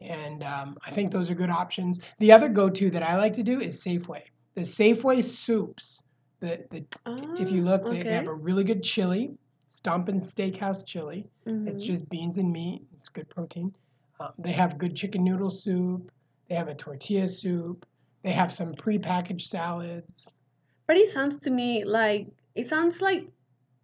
and 0.00 0.42
um, 0.42 0.76
I 0.84 0.90
think 0.90 1.12
those 1.12 1.30
are 1.30 1.36
good 1.36 1.48
options. 1.48 2.00
The 2.18 2.32
other 2.32 2.48
go-to 2.48 2.90
that 2.90 3.04
I 3.04 3.18
like 3.18 3.36
to 3.36 3.44
do 3.44 3.60
is 3.60 3.80
Safeway. 3.84 4.22
The 4.56 4.62
Safeway 4.62 5.22
soups. 5.22 6.02
The, 6.40 6.64
the 6.72 6.84
if 7.38 7.52
you 7.52 7.62
look, 7.62 7.88
they, 7.88 8.02
they 8.02 8.14
have 8.14 8.26
a 8.26 8.34
really 8.34 8.64
good 8.64 8.82
chili, 8.82 9.36
Stompin' 9.72 10.20
Steakhouse 10.20 10.84
chili. 10.86 11.26
It's 11.46 11.82
Mhm. 11.82 11.86
just 11.86 12.08
beans 12.08 12.38
and 12.38 12.52
meat. 12.52 12.82
It's 12.98 13.08
good 13.08 13.28
protein. 13.28 13.74
Um, 14.20 14.32
they 14.38 14.52
have 14.52 14.78
good 14.78 14.94
chicken 14.94 15.24
noodle 15.24 15.50
soup. 15.50 16.10
They 16.48 16.54
have 16.54 16.68
a 16.68 16.74
tortilla 16.74 17.28
soup. 17.28 17.86
They 18.22 18.32
have 18.32 18.52
some 18.52 18.74
prepackaged 18.74 19.42
salads. 19.42 20.30
But 20.86 20.96
it 20.96 21.10
sounds 21.10 21.38
to 21.38 21.50
me 21.50 21.84
like 21.84 22.28
it 22.54 22.68
sounds 22.68 23.00
like 23.00 23.26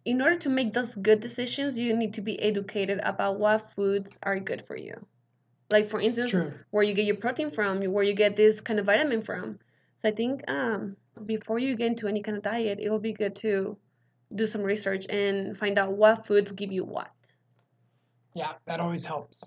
in 0.05 0.21
order 0.21 0.37
to 0.37 0.49
make 0.49 0.73
those 0.73 0.95
good 0.95 1.19
decisions, 1.19 1.77
you 1.77 1.95
need 1.95 2.13
to 2.13 2.21
be 2.21 2.39
educated 2.41 2.99
about 3.03 3.39
what 3.39 3.71
foods 3.75 4.09
are 4.23 4.39
good 4.39 4.65
for 4.67 4.77
you. 4.77 4.93
Like 5.71 5.89
for 5.89 5.99
instance, 5.99 6.33
where 6.71 6.83
you 6.83 6.93
get 6.93 7.05
your 7.05 7.17
protein 7.17 7.51
from, 7.51 7.81
where 7.83 8.03
you 8.03 8.13
get 8.15 8.35
this 8.35 8.61
kind 8.61 8.79
of 8.79 8.85
vitamin 8.85 9.21
from. 9.21 9.59
So 10.01 10.09
I 10.09 10.11
think 10.11 10.43
um, 10.49 10.95
before 11.25 11.59
you 11.59 11.75
get 11.75 11.87
into 11.87 12.07
any 12.07 12.21
kind 12.21 12.37
of 12.37 12.43
diet, 12.43 12.79
it 12.79 12.89
will 12.89 12.99
be 12.99 13.13
good 13.13 13.35
to 13.37 13.77
do 14.33 14.45
some 14.45 14.61
research 14.61 15.05
and 15.09 15.57
find 15.57 15.77
out 15.77 15.93
what 15.93 16.27
foods 16.27 16.51
give 16.51 16.71
you 16.71 16.83
what. 16.83 17.09
Yeah, 18.35 18.53
that 18.65 18.79
always 18.79 19.03
helps. 19.03 19.43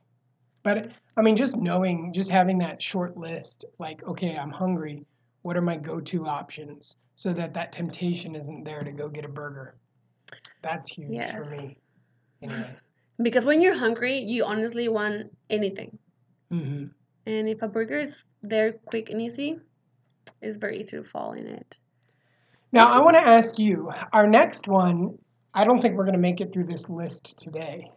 But 0.62 0.90
I 1.16 1.22
mean, 1.22 1.36
just 1.36 1.56
knowing, 1.56 2.12
just 2.12 2.30
having 2.30 2.58
that 2.58 2.82
short 2.82 3.16
list, 3.16 3.64
like, 3.78 4.02
okay, 4.04 4.36
I'm 4.36 4.50
hungry. 4.50 5.04
What 5.42 5.56
are 5.56 5.62
my 5.62 5.76
go-to 5.76 6.26
options 6.26 6.98
so 7.14 7.32
that 7.32 7.54
that 7.54 7.72
temptation 7.72 8.34
isn't 8.36 8.64
there 8.64 8.82
to 8.82 8.92
go 8.92 9.08
get 9.08 9.24
a 9.24 9.28
burger? 9.28 9.76
That's 10.62 10.88
huge 10.88 11.30
for 11.30 11.44
me. 11.44 11.78
Anyway. 12.42 12.76
Because 13.22 13.44
when 13.44 13.60
you're 13.60 13.78
hungry, 13.78 14.18
you 14.18 14.44
honestly 14.44 14.88
want 14.88 15.36
anything. 15.50 15.96
Mm-hmm. 16.50 16.86
And 17.26 17.48
if 17.48 17.62
a 17.62 17.68
burger 17.68 17.98
is 17.98 18.24
there 18.42 18.72
quick 18.72 19.10
and 19.10 19.20
easy, 19.20 19.60
it's 20.40 20.56
very 20.56 20.80
easy 20.80 20.96
to 20.96 21.04
fall 21.04 21.32
in 21.32 21.46
it. 21.46 21.78
Now, 22.72 22.90
I 22.90 23.00
want 23.00 23.16
to 23.16 23.22
ask 23.22 23.58
you 23.58 23.92
our 24.14 24.26
next 24.26 24.66
one. 24.66 25.18
I 25.52 25.64
don't 25.64 25.82
think 25.82 25.94
we're 25.94 26.04
going 26.04 26.14
to 26.14 26.20
make 26.20 26.40
it 26.40 26.52
through 26.52 26.64
this 26.64 26.88
list 26.88 27.38
today, 27.38 27.90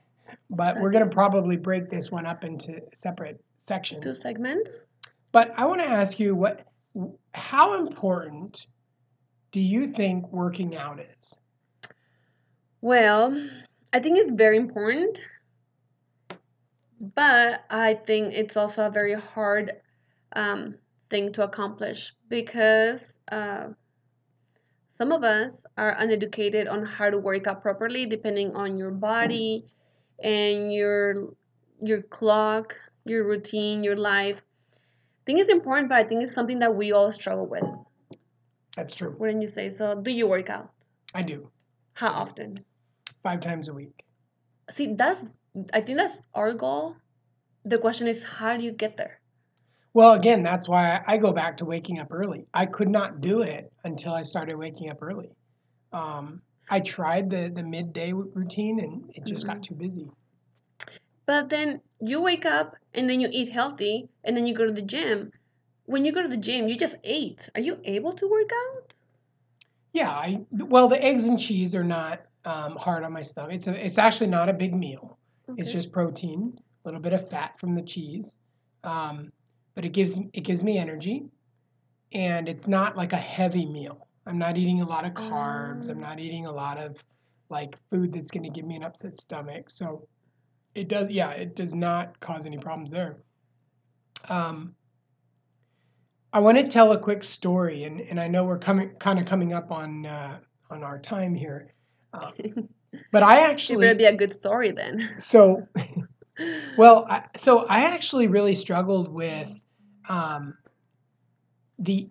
but 0.50 0.82
we're 0.82 0.92
going 0.92 1.10
to 1.10 1.10
probably 1.10 1.56
break 1.56 1.90
this 1.90 2.12
one 2.12 2.26
up 2.26 2.44
into 2.44 2.82
separate 2.94 3.42
sections. 3.58 4.04
Two 4.04 4.14
segments. 4.14 4.76
But 5.32 5.54
I 5.58 5.66
want 5.66 5.82
to 5.82 5.88
ask 5.88 6.20
you 6.20 6.36
what, 6.36 6.68
how 7.34 7.80
important 7.80 8.68
do 9.52 9.62
you 9.62 9.88
think 9.88 10.30
working 10.34 10.76
out 10.76 11.00
is? 11.00 11.38
Well, 12.82 13.50
I 13.94 14.02
think 14.02 14.18
it's 14.18 14.32
very 14.34 14.58
important, 14.58 15.22
but 17.00 17.64
I 17.70 17.94
think 18.06 18.34
it's 18.34 18.58
also 18.58 18.88
a 18.88 18.92
very 18.92 19.14
hard 19.14 19.72
um, 20.36 20.76
thing 21.10 21.32
to 21.34 21.44
accomplish 21.44 22.14
because 22.28 23.16
uh, 23.32 23.68
some 24.98 25.12
of 25.12 25.24
us 25.24 25.52
are 25.78 25.96
uneducated 25.98 26.68
on 26.68 26.86
how 26.86 27.10
to 27.10 27.18
work 27.18 27.48
out 27.48 27.62
properly, 27.62 28.06
depending 28.06 28.56
on 28.56 28.78
your 28.78 28.92
body 28.92 29.66
and 30.24 30.74
your 30.74 31.34
your 31.82 32.02
clock, 32.04 32.76
your 33.06 33.26
routine, 33.28 33.84
your 33.84 33.98
life. 33.98 34.38
I 34.38 35.22
think 35.26 35.40
it's 35.40 35.50
important, 35.50 35.90
but 35.90 35.98
I 35.98 36.04
think 36.04 36.24
it's 36.24 36.34
something 36.34 36.60
that 36.60 36.74
we 36.76 36.92
all 36.94 37.12
struggle 37.12 37.48
with. 37.48 37.64
That's 38.76 38.96
true. 38.96 39.16
Wouldn't 39.20 39.42
you 39.42 39.50
say 39.50 39.76
so? 39.78 40.00
Do 40.02 40.12
you 40.12 40.28
work 40.28 40.50
out? 40.50 40.72
I 41.14 41.24
do 41.24 41.50
How 41.94 42.10
often? 42.10 42.64
five 43.24 43.42
times 43.42 43.70
a 43.70 43.74
week. 43.74 44.04
See, 44.72 44.94
that's 44.94 45.24
I 45.74 45.82
think 45.82 45.98
that's 45.98 46.18
our 46.34 46.54
goal. 46.54 46.96
The 47.66 47.78
question 47.80 48.08
is, 48.08 48.24
how 48.24 48.56
do 48.56 48.64
you 48.64 48.72
get 48.72 48.98
there? 48.98 49.20
Well, 49.96 50.12
again, 50.12 50.44
that's 50.44 50.68
why 50.68 51.02
I 51.08 51.18
go 51.18 51.32
back 51.32 51.56
to 51.58 51.66
waking 51.66 52.00
up 52.00 52.10
early. 52.12 52.46
I 52.54 52.66
could 52.66 52.90
not 52.90 53.22
do 53.22 53.44
it 53.44 53.72
until 53.86 54.12
I 54.12 54.24
started 54.24 54.58
waking 54.58 54.90
up 54.90 55.02
early. 55.02 55.30
Um, 55.94 56.42
I 56.70 56.82
tried 56.82 57.30
the, 57.30 57.50
the 57.56 57.64
midday 57.64 58.12
routine 58.12 58.82
and 58.82 59.10
it 59.16 59.26
just 59.26 59.48
got 59.48 59.64
too 59.64 59.74
busy. 59.74 60.10
But 61.26 61.48
then 61.48 61.80
you 62.02 62.22
wake 62.22 62.46
up 62.46 62.76
and 62.94 63.10
then 63.10 63.22
you 63.22 63.30
eat 63.32 63.50
healthy 63.50 64.10
and 64.26 64.36
then 64.36 64.46
you 64.46 64.54
go 64.54 64.66
to 64.66 64.74
the 64.74 64.82
gym. 64.82 65.32
When 65.86 66.04
you 66.04 66.12
go 66.12 66.22
to 66.22 66.28
the 66.28 66.36
gym, 66.36 66.68
you 66.68 66.76
just 66.76 66.98
ate. 67.06 67.48
Are 67.56 67.62
you 67.62 67.78
able 67.86 68.12
to 68.16 68.28
work 68.30 68.50
out? 68.52 68.94
Yeah, 69.94 70.10
I 70.10 70.42
well 70.52 70.90
the 70.90 71.02
eggs 71.02 71.30
and 71.30 71.40
cheese 71.40 71.74
are 71.74 71.86
not 71.86 72.20
um, 72.44 72.76
hard 72.76 73.06
on 73.06 73.14
my 73.14 73.22
stomach. 73.22 73.54
It's 73.54 73.68
a, 73.68 73.86
it's 73.86 73.98
actually 73.98 74.28
not 74.28 74.50
a 74.50 74.54
big 74.54 74.76
meal. 74.76 75.18
It's 75.56 75.72
just 75.72 75.94
protein, 75.94 76.60
a 76.84 76.88
little 76.90 77.00
bit 77.00 77.14
of 77.14 77.30
fat 77.30 77.58
from 77.62 77.72
the 77.72 77.82
cheese, 77.82 78.40
um, 78.84 79.32
but 79.76 79.86
it 79.86 79.90
gives 79.94 80.20
it 80.34 80.42
gives 80.42 80.64
me 80.64 80.78
energy, 80.78 81.26
and 82.14 82.48
it's 82.50 82.68
not 82.68 82.98
like 82.98 83.14
a 83.14 83.18
heavy 83.18 83.66
meal. 83.66 84.08
I'm 84.26 84.38
not 84.40 84.58
eating 84.58 84.82
a 84.82 84.86
lot 84.88 85.06
of 85.06 85.14
carbs. 85.14 85.90
I'm 85.90 86.00
Ah. 86.04 86.10
not 86.10 86.20
eating 86.20 86.46
a 86.48 86.52
lot 86.52 86.78
of 86.78 86.98
like 87.50 87.76
food 87.92 88.14
that's 88.14 88.32
going 88.32 88.44
to 88.44 88.50
give 88.50 88.66
me 88.66 88.76
an 88.76 88.84
upset 88.84 89.18
stomach. 89.18 89.70
So 89.70 90.08
it 90.76 90.88
does, 90.90 91.10
yeah, 91.10 91.32
it 91.32 91.56
does 91.56 91.74
not 91.76 92.20
cause 92.20 92.46
any 92.46 92.58
problems 92.58 92.92
there. 92.92 93.18
Um, 94.30 94.76
I 96.34 96.40
want 96.40 96.58
to 96.58 96.68
tell 96.68 96.92
a 96.92 97.00
quick 97.00 97.24
story, 97.24 97.84
and, 97.86 98.02
and 98.02 98.20
I 98.20 98.28
know 98.28 98.44
we're 98.44 98.60
coming 98.60 98.92
kind 99.00 99.20
of 99.20 99.26
coming 99.26 99.54
up 99.54 99.72
on 99.72 100.06
uh, 100.06 100.40
on 100.70 100.84
our 100.84 101.00
time 101.00 101.34
here, 101.36 101.74
uh, 102.14 102.32
but 103.12 103.24
I 103.24 103.42
actually 103.50 103.78
It 103.78 103.80
better 103.80 103.96
be 103.96 104.06
a 104.06 104.18
good 104.18 104.34
story 104.40 104.72
then. 104.72 105.00
so 105.18 105.68
well, 106.78 107.06
I, 107.10 107.26
so 107.38 107.60
I 107.60 107.86
actually 107.94 108.28
really 108.28 108.56
struggled 108.56 109.08
with 109.08 109.54
um, 110.10 110.58
the. 111.80 112.10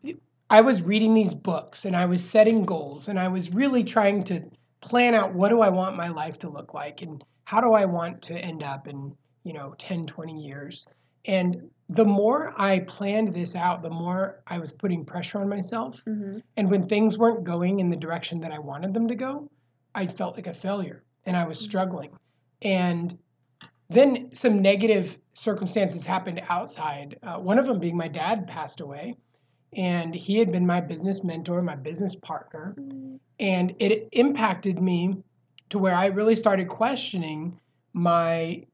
I 0.50 0.60
was 0.60 0.82
reading 0.82 1.14
these 1.14 1.34
books 1.34 1.86
and 1.86 1.96
I 1.96 2.04
was 2.04 2.22
setting 2.22 2.64
goals 2.64 3.08
and 3.08 3.18
I 3.18 3.28
was 3.28 3.52
really 3.52 3.82
trying 3.82 4.24
to 4.24 4.44
plan 4.82 5.14
out 5.14 5.34
what 5.34 5.48
do 5.48 5.62
I 5.62 5.70
want 5.70 5.96
my 5.96 6.08
life 6.08 6.38
to 6.40 6.50
look 6.50 6.74
like 6.74 7.00
and 7.00 7.24
how 7.44 7.60
do 7.62 7.72
I 7.72 7.86
want 7.86 8.22
to 8.22 8.38
end 8.38 8.62
up 8.62 8.86
in 8.86 9.16
you 9.44 9.54
know 9.54 9.74
10 9.78 10.06
20 10.06 10.38
years 10.44 10.86
and 11.24 11.70
the 11.88 12.04
more 12.04 12.52
I 12.56 12.80
planned 12.80 13.34
this 13.34 13.56
out 13.56 13.82
the 13.82 13.90
more 13.90 14.42
I 14.46 14.58
was 14.58 14.72
putting 14.72 15.04
pressure 15.04 15.40
on 15.40 15.48
myself 15.48 16.00
hmm 16.04 16.38
and 16.56 16.70
when 16.70 16.86
things 16.86 17.18
weren't 17.18 17.44
going 17.44 17.80
in 17.80 17.90
the 17.90 17.96
direction 17.96 18.40
that 18.40 18.52
I 18.52 18.58
wanted 18.58 18.94
them 18.94 19.08
to 19.08 19.14
go, 19.14 19.50
I 19.94 20.06
felt 20.06 20.36
like 20.36 20.46
a 20.46 20.54
failure 20.54 21.02
and 21.26 21.36
I 21.36 21.46
was 21.46 21.58
struggling. 21.58 22.10
And 22.62 23.18
then 23.90 24.30
some 24.32 24.62
negative 24.62 25.18
circumstances 25.34 26.06
happened 26.06 26.40
outside. 26.48 27.18
Uh, 27.22 27.38
one 27.38 27.58
of 27.58 27.66
them 27.66 27.78
being 27.78 27.96
my 27.96 28.08
dad 28.08 28.46
passed 28.46 28.80
away, 28.80 29.16
and 29.76 30.14
he 30.14 30.38
had 30.38 30.52
been 30.52 30.66
my 30.66 30.80
business 30.80 31.22
mentor, 31.24 31.60
my 31.62 31.76
business 31.76 32.14
partner. 32.14 32.74
And 33.38 33.74
it 33.80 34.08
impacted 34.12 34.80
me 34.80 35.22
to 35.70 35.78
where 35.78 35.94
I 35.94 36.06
really 36.06 36.36
started 36.36 36.68
questioning 36.68 37.58
my 37.92 38.64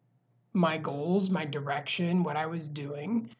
my 0.52 0.76
goals, 0.78 1.30
my 1.30 1.44
direction, 1.44 2.24
what 2.24 2.36
I 2.36 2.46
was 2.46 2.68
doing. 2.68 3.30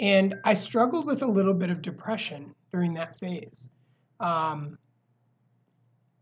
And 0.00 0.34
I 0.44 0.52
struggled 0.52 1.06
with 1.06 1.22
a 1.22 1.26
little 1.26 1.54
bit 1.54 1.70
of 1.70 1.80
depression 1.80 2.54
during 2.70 2.94
that 2.94 3.18
phase. 3.18 3.70
Um, 4.20 4.78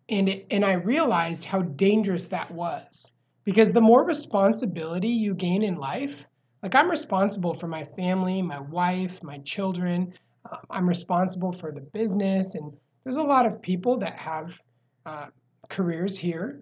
and 0.09 0.29
it, 0.29 0.47
and 0.53 0.65
I 0.65 0.75
realized 0.75 1.45
how 1.45 1.63
dangerous 1.63 2.29
that 2.29 2.51
was 2.53 3.11
because 3.47 3.73
the 3.73 3.81
more 3.81 4.05
responsibility 4.05 5.09
you 5.09 5.35
gain 5.35 5.63
in 5.65 5.77
life, 5.77 6.27
like 6.63 6.75
I'm 6.75 6.91
responsible 6.91 7.55
for 7.55 7.69
my 7.69 7.85
family, 7.97 8.43
my 8.43 8.61
wife, 8.61 9.19
my 9.23 9.39
children. 9.39 10.13
Uh, 10.51 10.59
I'm 10.69 10.87
responsible 10.89 11.53
for 11.53 11.73
the 11.73 11.81
business, 11.81 12.57
and 12.57 12.73
there's 13.05 13.17
a 13.17 13.23
lot 13.23 13.47
of 13.47 13.63
people 13.63 13.97
that 13.99 14.19
have 14.19 14.59
uh, 15.07 15.27
careers 15.71 16.19
here, 16.19 16.61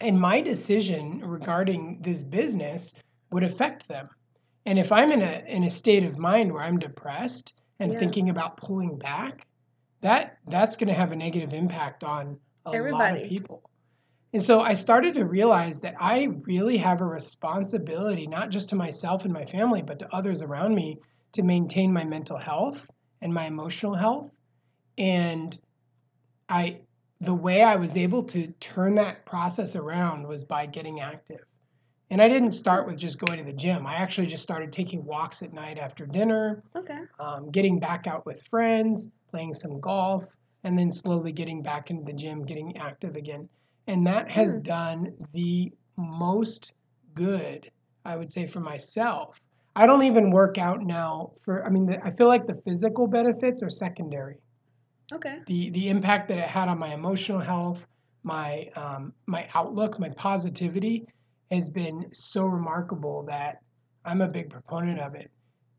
and 0.00 0.20
my 0.20 0.40
decision 0.40 1.20
regarding 1.24 2.00
this 2.02 2.22
business 2.24 2.94
would 3.30 3.44
affect 3.44 3.88
them. 3.88 4.08
And 4.66 4.78
if 4.78 4.92
I'm 4.92 5.10
in 5.12 5.22
a 5.22 5.44
in 5.46 5.64
a 5.64 5.70
state 5.70 6.04
of 6.04 6.18
mind 6.18 6.52
where 6.52 6.62
I'm 6.62 6.78
depressed 6.78 7.54
and 7.80 7.92
Yes. 7.92 8.00
thinking 8.00 8.28
about 8.30 8.56
pulling 8.56 8.98
back, 8.98 9.46
that 10.02 10.36
that's 10.48 10.76
going 10.76 10.88
to 10.88 10.94
have 10.94 11.12
a 11.12 11.16
negative 11.16 11.52
impact 11.52 12.04
on 12.04 12.38
a 12.66 12.70
lot 12.70 12.76
Everybody. 12.76 13.22
of 13.22 13.28
people. 13.28 13.62
And 14.32 14.42
so 14.42 14.60
I 14.60 14.74
started 14.74 15.16
to 15.16 15.26
realize 15.26 15.80
that 15.80 15.96
I 16.00 16.28
really 16.46 16.78
have 16.78 17.00
a 17.02 17.06
responsibility, 17.06 18.26
not 18.26 18.50
just 18.50 18.70
to 18.70 18.76
myself 18.76 19.24
and 19.24 19.32
my 19.32 19.44
family, 19.44 19.82
but 19.82 19.98
to 19.98 20.14
others 20.14 20.40
around 20.40 20.74
me, 20.74 20.98
to 21.32 21.42
maintain 21.42 21.92
my 21.92 22.04
mental 22.04 22.38
health 22.38 22.86
and 23.20 23.32
my 23.32 23.46
emotional 23.46 23.94
health. 23.94 24.30
And 24.96 25.58
I, 26.48 26.80
the 27.20 27.34
way 27.34 27.62
I 27.62 27.76
was 27.76 27.96
able 27.96 28.22
to 28.24 28.48
turn 28.58 28.94
that 28.94 29.26
process 29.26 29.76
around 29.76 30.26
was 30.26 30.44
by 30.44 30.66
getting 30.66 31.00
active. 31.00 31.40
And 32.10 32.20
I 32.20 32.28
didn't 32.28 32.52
start 32.52 32.86
with 32.86 32.98
just 32.98 33.18
going 33.18 33.38
to 33.38 33.44
the 33.44 33.54
gym. 33.56 33.86
I 33.86 33.94
actually 33.96 34.26
just 34.26 34.42
started 34.42 34.72
taking 34.72 35.04
walks 35.04 35.42
at 35.42 35.52
night 35.52 35.78
after 35.78 36.04
dinner, 36.04 36.62
Okay. 36.76 36.98
um, 37.18 37.50
getting 37.50 37.78
back 37.80 38.06
out 38.06 38.26
with 38.26 38.42
friends, 38.50 39.08
playing 39.30 39.54
some 39.54 39.80
golf, 39.80 40.24
and 40.64 40.78
then 40.78 40.90
slowly 40.90 41.32
getting 41.32 41.62
back 41.62 41.90
into 41.90 42.04
the 42.04 42.12
gym, 42.12 42.44
getting 42.44 42.76
active 42.76 43.16
again. 43.16 43.48
And 43.86 44.06
that 44.06 44.30
has 44.30 44.56
Hmm. 44.56 44.60
done 44.60 45.16
the 45.32 45.72
most 45.96 46.72
good, 47.14 47.70
I 48.04 48.16
would 48.16 48.32
say, 48.32 48.46
for 48.46 48.60
myself. 48.60 49.38
I 49.76 49.86
don't 49.86 50.02
even 50.04 50.30
work 50.30 50.58
out 50.58 50.82
now 50.82 51.32
for, 51.44 51.64
I 51.64 51.70
mean, 51.70 51.86
the, 51.86 52.04
I 52.04 52.14
feel 52.14 52.28
like 52.28 52.46
the 52.46 52.60
physical 52.66 53.06
benefits 53.06 53.62
are 53.62 53.70
secondary 53.70 54.36
Okay. 55.12 55.40
the 55.46 55.70
the 55.70 55.88
impact 55.88 56.28
that 56.28 56.38
it 56.38 56.48
had 56.48 56.68
on 56.68 56.78
my 56.78 56.94
emotional 56.94 57.40
health, 57.40 57.80
my 58.22 58.68
um, 58.76 59.12
my 59.26 59.48
outlook, 59.54 59.98
my 59.98 60.10
positivity 60.10 61.06
has 61.50 61.68
been 61.68 62.06
so 62.12 62.44
remarkable 62.44 63.24
that 63.24 63.58
I'm 64.04 64.20
a 64.22 64.28
big 64.28 64.50
proponent 64.50 65.00
of 65.00 65.14
it. 65.14 65.30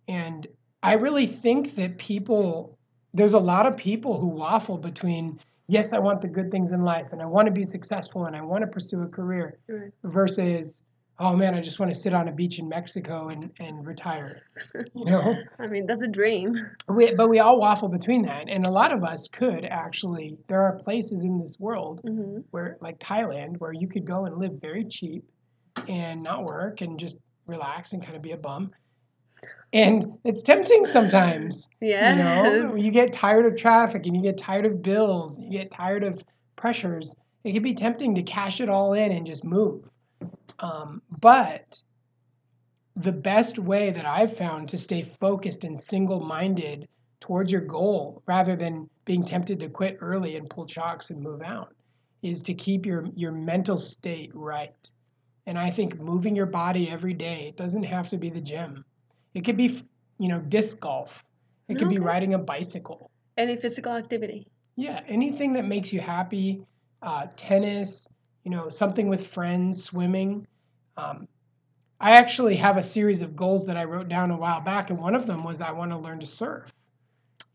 And 0.07 0.47
I 0.83 0.93
really 0.95 1.27
think 1.27 1.75
that 1.75 1.97
people 1.97 2.77
there's 3.13 3.33
a 3.33 3.39
lot 3.39 3.65
of 3.67 3.77
people 3.77 4.19
who 4.19 4.27
waffle 4.29 4.77
between 4.77 5.39
yes, 5.67 5.93
I 5.93 5.99
want 5.99 6.21
the 6.21 6.27
good 6.27 6.51
things 6.51 6.71
in 6.71 6.83
life 6.83 7.07
and 7.11 7.21
I 7.21 7.25
want 7.25 7.47
to 7.47 7.51
be 7.51 7.63
successful 7.63 8.25
and 8.25 8.35
I 8.35 8.41
want 8.41 8.61
to 8.61 8.67
pursue 8.67 9.01
a 9.01 9.07
career 9.07 9.57
Right. 9.67 9.91
versus 10.03 10.81
oh 11.19 11.35
man, 11.35 11.53
I 11.53 11.61
just 11.61 11.79
want 11.79 11.91
to 11.91 11.97
sit 11.97 12.13
on 12.13 12.27
a 12.27 12.31
beach 12.31 12.59
in 12.59 12.67
Mexico 12.67 13.29
and, 13.29 13.51
and 13.59 13.85
retire. 13.85 14.41
You 14.93 15.05
know? 15.05 15.35
I 15.59 15.67
mean, 15.67 15.85
that's 15.85 16.01
a 16.01 16.07
dream. 16.07 16.71
We, 16.89 17.13
but 17.13 17.29
we 17.29 17.39
all 17.39 17.59
waffle 17.59 17.87
between 17.87 18.23
that, 18.23 18.49
and 18.49 18.65
a 18.65 18.71
lot 18.71 18.91
of 18.91 19.03
us 19.03 19.27
could 19.31 19.63
actually. 19.63 20.37
There 20.47 20.61
are 20.61 20.73
places 20.79 21.23
in 21.23 21.39
this 21.39 21.59
world 21.59 22.01
hmm 22.03 22.39
where, 22.51 22.77
like 22.81 22.99
Thailand, 22.99 23.59
where 23.59 23.73
you 23.73 23.87
could 23.87 24.05
go 24.05 24.25
and 24.25 24.37
live 24.37 24.53
very 24.59 24.85
cheap, 24.85 25.23
and 25.87 26.23
not 26.23 26.43
work 26.43 26.81
and 26.81 26.99
just 26.99 27.15
relax 27.45 27.93
and 27.93 28.01
kind 28.03 28.15
of 28.15 28.21
be 28.21 28.31
a 28.31 28.37
bum. 28.37 28.71
And 29.73 30.19
it's 30.23 30.43
tempting 30.43 30.85
sometimes. 30.85 31.67
Yeah. 31.81 32.11
You 32.11 32.63
know, 32.63 32.75
you 32.75 32.91
get 32.91 33.11
tired 33.11 33.47
of 33.47 33.57
traffic 33.57 34.05
and 34.05 34.15
you 34.15 34.21
get 34.21 34.37
tired 34.37 34.67
of 34.67 34.83
bills, 34.83 35.39
you 35.39 35.49
get 35.49 35.71
tired 35.71 36.03
of 36.03 36.23
pressures. 36.55 37.15
It 37.43 37.53
can 37.53 37.63
be 37.63 37.73
tempting 37.73 38.15
to 38.15 38.23
cash 38.23 38.61
it 38.61 38.69
all 38.69 38.93
in 38.93 39.11
and 39.11 39.25
just 39.25 39.43
move. 39.43 39.83
Um, 40.59 41.01
but 41.19 41.81
the 42.95 43.11
best 43.11 43.57
way 43.57 43.89
that 43.89 44.05
I've 44.05 44.37
found 44.37 44.69
to 44.69 44.77
stay 44.77 45.01
focused 45.01 45.63
and 45.63 45.79
single 45.79 46.19
minded 46.19 46.87
towards 47.19 47.51
your 47.51 47.61
goal 47.61 48.21
rather 48.27 48.55
than 48.55 48.89
being 49.05 49.25
tempted 49.25 49.59
to 49.59 49.69
quit 49.69 49.97
early 50.01 50.35
and 50.35 50.49
pull 50.49 50.67
chocks 50.67 51.09
and 51.09 51.19
move 51.19 51.41
out 51.41 51.73
is 52.21 52.43
to 52.43 52.53
keep 52.53 52.85
your, 52.85 53.07
your 53.15 53.31
mental 53.31 53.79
state 53.79 54.31
right. 54.35 54.89
And 55.47 55.57
I 55.57 55.71
think 55.71 55.99
moving 55.99 56.35
your 56.35 56.45
body 56.45 56.89
every 56.89 57.13
day, 57.13 57.47
it 57.47 57.57
doesn't 57.57 57.83
have 57.83 58.09
to 58.09 58.17
be 58.17 58.29
the 58.29 58.39
gym. 58.39 58.85
It 59.33 59.45
could 59.45 59.57
be, 59.57 59.83
you 60.19 60.27
know, 60.29 60.39
disc 60.39 60.79
golf. 60.79 61.23
It 61.67 61.77
could 61.77 61.89
be 61.89 61.99
riding 61.99 62.33
a 62.33 62.37
bicycle. 62.39 63.09
Any 63.37 63.55
physical 63.57 63.93
activity. 63.93 64.47
Yeah, 64.75 65.01
anything 65.07 65.53
that 65.53 65.65
makes 65.65 65.91
you 65.93 65.99
happy, 65.99 66.61
uh, 67.01 67.27
tennis, 67.35 68.07
you 68.43 68.51
know, 68.51 68.69
something 68.69 69.07
with 69.07 69.25
friends, 69.27 69.83
swimming. 69.83 70.45
Um, 70.97 71.27
I 71.99 72.17
actually 72.17 72.57
have 72.57 72.77
a 72.77 72.83
series 72.83 73.21
of 73.21 73.35
goals 73.35 73.67
that 73.67 73.77
I 73.77 73.85
wrote 73.85 74.09
down 74.09 74.29
a 74.31 74.37
while 74.37 74.61
back, 74.61 74.89
and 74.89 74.99
one 74.99 75.15
of 75.15 75.25
them 75.25 75.43
was 75.43 75.61
I 75.61 75.71
want 75.71 75.91
to 75.91 75.97
learn 75.97 76.19
to 76.19 76.25
surf. 76.25 76.71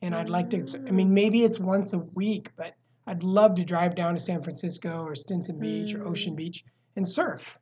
And 0.00 0.14
I'd 0.14 0.28
like 0.30 0.50
to, 0.50 0.64
I 0.86 0.90
mean, 0.90 1.12
maybe 1.12 1.44
it's 1.44 1.58
once 1.58 1.92
a 1.92 1.98
week, 1.98 2.50
but 2.56 2.74
I'd 3.06 3.22
love 3.22 3.56
to 3.56 3.64
drive 3.64 3.94
down 3.94 4.14
to 4.14 4.20
San 4.20 4.42
Francisco 4.42 5.02
or 5.04 5.14
Stinson 5.14 5.58
Beach 5.58 5.94
or 5.94 5.98
Mm. 5.98 6.06
Ocean 6.06 6.34
Beach 6.34 6.64
and 6.96 7.06
surf. 7.06 7.58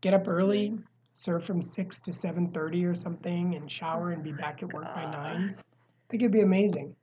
Get 0.00 0.14
up 0.14 0.28
early, 0.28 0.78
surf 1.18 1.44
from 1.44 1.60
six 1.60 2.00
to 2.02 2.12
seven 2.12 2.48
thirty 2.52 2.84
or 2.84 2.94
something, 2.94 3.56
and 3.56 3.70
shower 3.70 4.12
and 4.12 4.22
be 4.22 4.32
back 4.32 4.62
at 4.62 4.72
work 4.72 4.94
by 4.94 5.02
nine. 5.02 5.56
I 5.58 5.62
think 6.10 6.22
it'd 6.22 6.32
be 6.32 6.42
amazing. 6.42 6.94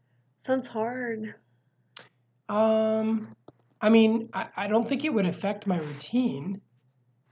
Sounds 0.46 0.68
hard. 0.68 1.36
Um, 2.48 3.36
I 3.82 3.90
mean, 3.90 4.30
I, 4.34 4.48
I 4.56 4.68
don't 4.68 4.88
think 4.88 5.04
it 5.04 5.14
would 5.14 5.26
affect 5.26 5.68
my 5.68 5.80
routine. 5.80 6.62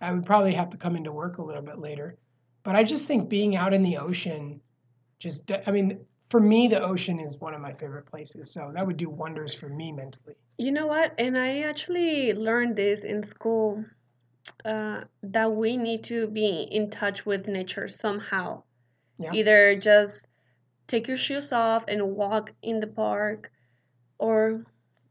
I 0.02 0.12
would 0.12 0.26
probably 0.26 0.54
have 0.54 0.69
to 0.72 0.78
come 0.78 0.96
into 0.96 1.12
work 1.12 1.38
a 1.38 1.43
little 1.43 1.62
bit 1.62 1.80
later. 1.80 2.17
But 2.63 2.76
I 2.76 2.84
just 2.84 3.08
think 3.08 3.30
being 3.30 3.56
out 3.56 3.74
in 3.74 3.84
the 3.84 3.98
ocean, 3.98 4.60
just, 5.19 5.52
I 5.65 5.72
mean, 5.72 6.00
for 6.30 6.39
me, 6.39 6.67
the 6.67 6.82
ocean 6.82 7.19
is 7.19 7.39
one 7.39 7.54
of 7.54 7.62
my 7.62 7.74
favorite 7.74 8.06
places. 8.08 8.52
So 8.52 8.72
that 8.74 8.86
would 8.86 8.98
do 8.98 9.10
wonders 9.10 9.56
for 9.56 9.69
me 9.69 9.91
mentally. 9.91 10.36
You 10.58 10.72
know 10.72 10.88
what? 10.88 11.13
And 11.17 11.38
I 11.38 11.62
actually 11.62 12.34
learned 12.34 12.76
this 12.76 13.04
in 13.04 13.24
school 13.24 13.86
uh, 14.65 15.06
that 15.23 15.52
we 15.54 15.78
need 15.78 16.04
to 16.06 16.28
be 16.28 16.67
in 16.71 16.89
touch 16.89 17.26
with 17.26 17.47
nature 17.47 17.88
somehow. 17.88 18.63
Yeah. 19.19 19.32
Either 19.34 19.78
just 19.80 20.28
take 20.88 21.08
your 21.08 21.17
shoes 21.17 21.52
off 21.54 21.86
and 21.88 22.15
walk 22.15 22.54
in 22.63 22.80
the 22.80 22.88
park 22.88 23.52
or 24.19 24.65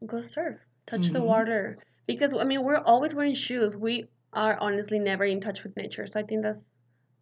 go 0.07 0.23
surf, 0.23 0.61
touch 0.87 1.12
the 1.12 1.21
Mhm. 1.21 1.27
water. 1.27 1.79
Because, 2.07 2.35
I 2.35 2.45
mean, 2.45 2.62
we're 2.65 2.79
always 2.79 3.15
wearing 3.15 3.35
shoes. 3.35 3.77
We 3.77 4.09
are 4.33 4.59
honestly 4.59 4.99
never 4.99 5.25
in 5.25 5.41
touch 5.41 5.65
with 5.65 5.77
nature. 5.77 6.07
So 6.07 6.21
I 6.21 6.25
think 6.25 6.43
that's 6.43 6.65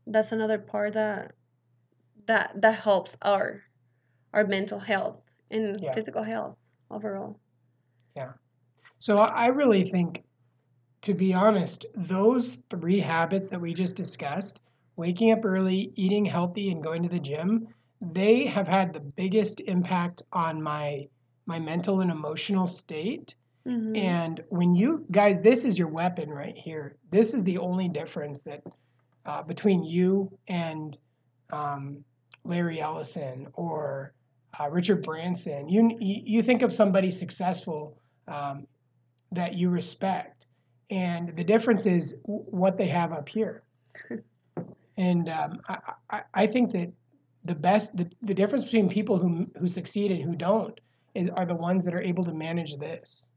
that's 0.06 0.32
another 0.32 0.58
part 0.58 0.94
that 0.94 1.34
that 2.26 2.52
that 2.62 2.74
helps 2.76 3.16
our 3.22 3.62
our 4.34 4.46
mental 4.46 4.78
health 4.80 5.22
and 5.50 5.76
Yeah. 5.82 5.92
physical 5.94 6.22
health 6.22 6.56
overall. 6.90 7.40
Yeah. 8.14 8.32
So 9.00 9.18
I 9.18 9.48
really 9.48 9.90
think, 9.90 10.24
to 11.02 11.14
be 11.14 11.32
honest, 11.34 11.86
those 11.94 12.58
three 12.70 13.00
habits 13.00 13.48
that 13.50 13.60
we 13.60 13.74
just 13.74 13.96
discussed 13.96 14.60
waking 14.96 15.32
up 15.32 15.44
early, 15.44 15.92
eating 15.96 16.24
healthy, 16.26 16.70
and 16.70 16.82
going 16.82 17.02
to 17.02 17.08
the 17.08 17.20
gym 17.20 17.68
they 18.00 18.44
have 18.46 18.66
had 18.66 18.92
the 18.92 19.00
biggest 19.00 19.60
impact 19.60 20.22
on 20.32 20.62
my 20.62 21.06
my 21.46 21.58
mental 21.58 22.00
and 22.00 22.10
emotional 22.10 22.66
state. 22.66 23.34
Mhm. 23.66 23.96
And 23.98 24.44
when 24.48 24.74
you 24.74 25.04
guys, 25.10 25.40
this 25.42 25.64
is 25.64 25.78
your 25.78 25.88
weapon 25.88 26.30
right 26.30 26.56
here. 26.56 26.96
This 27.10 27.34
is 27.34 27.44
the 27.44 27.58
only 27.58 27.88
difference 27.88 28.42
that 28.44 28.62
uh, 29.26 29.42
between 29.42 29.84
you 29.84 30.30
and 30.48 30.96
um, 31.50 32.04
Larry 32.44 32.80
Ellison 32.80 33.48
or 33.54 34.12
uh, 34.58 34.68
Richard 34.70 35.02
Branson. 35.02 35.68
You, 35.68 35.96
you 36.00 36.22
you 36.24 36.42
think 36.42 36.62
of 36.62 36.72
somebody 36.72 37.10
successful 37.10 37.98
um, 38.28 38.66
that 39.32 39.54
you 39.54 39.68
respect, 39.70 40.39
and 40.90 41.34
the 41.36 41.44
difference 41.44 41.86
is 41.86 42.16
what 42.24 42.76
they 42.76 42.88
have 42.88 43.12
up 43.12 43.28
here. 43.28 43.62
and 44.96 45.28
um, 45.28 45.60
I, 45.68 45.78
I, 46.10 46.22
I 46.34 46.46
think 46.46 46.72
that 46.72 46.92
the 47.44 47.54
best 47.54 47.96
the, 47.96 48.10
the 48.22 48.34
difference 48.34 48.64
between 48.64 48.88
people 48.88 49.16
who 49.16 49.46
who 49.58 49.68
succeed 49.68 50.10
and 50.10 50.22
who 50.22 50.34
don't 50.34 50.78
is 51.14 51.30
are 51.30 51.46
the 51.46 51.54
ones 51.54 51.84
that 51.84 51.94
are 51.94 52.02
able 52.02 52.24
to 52.24 52.34
manage 52.34 52.76
this. 52.76 53.32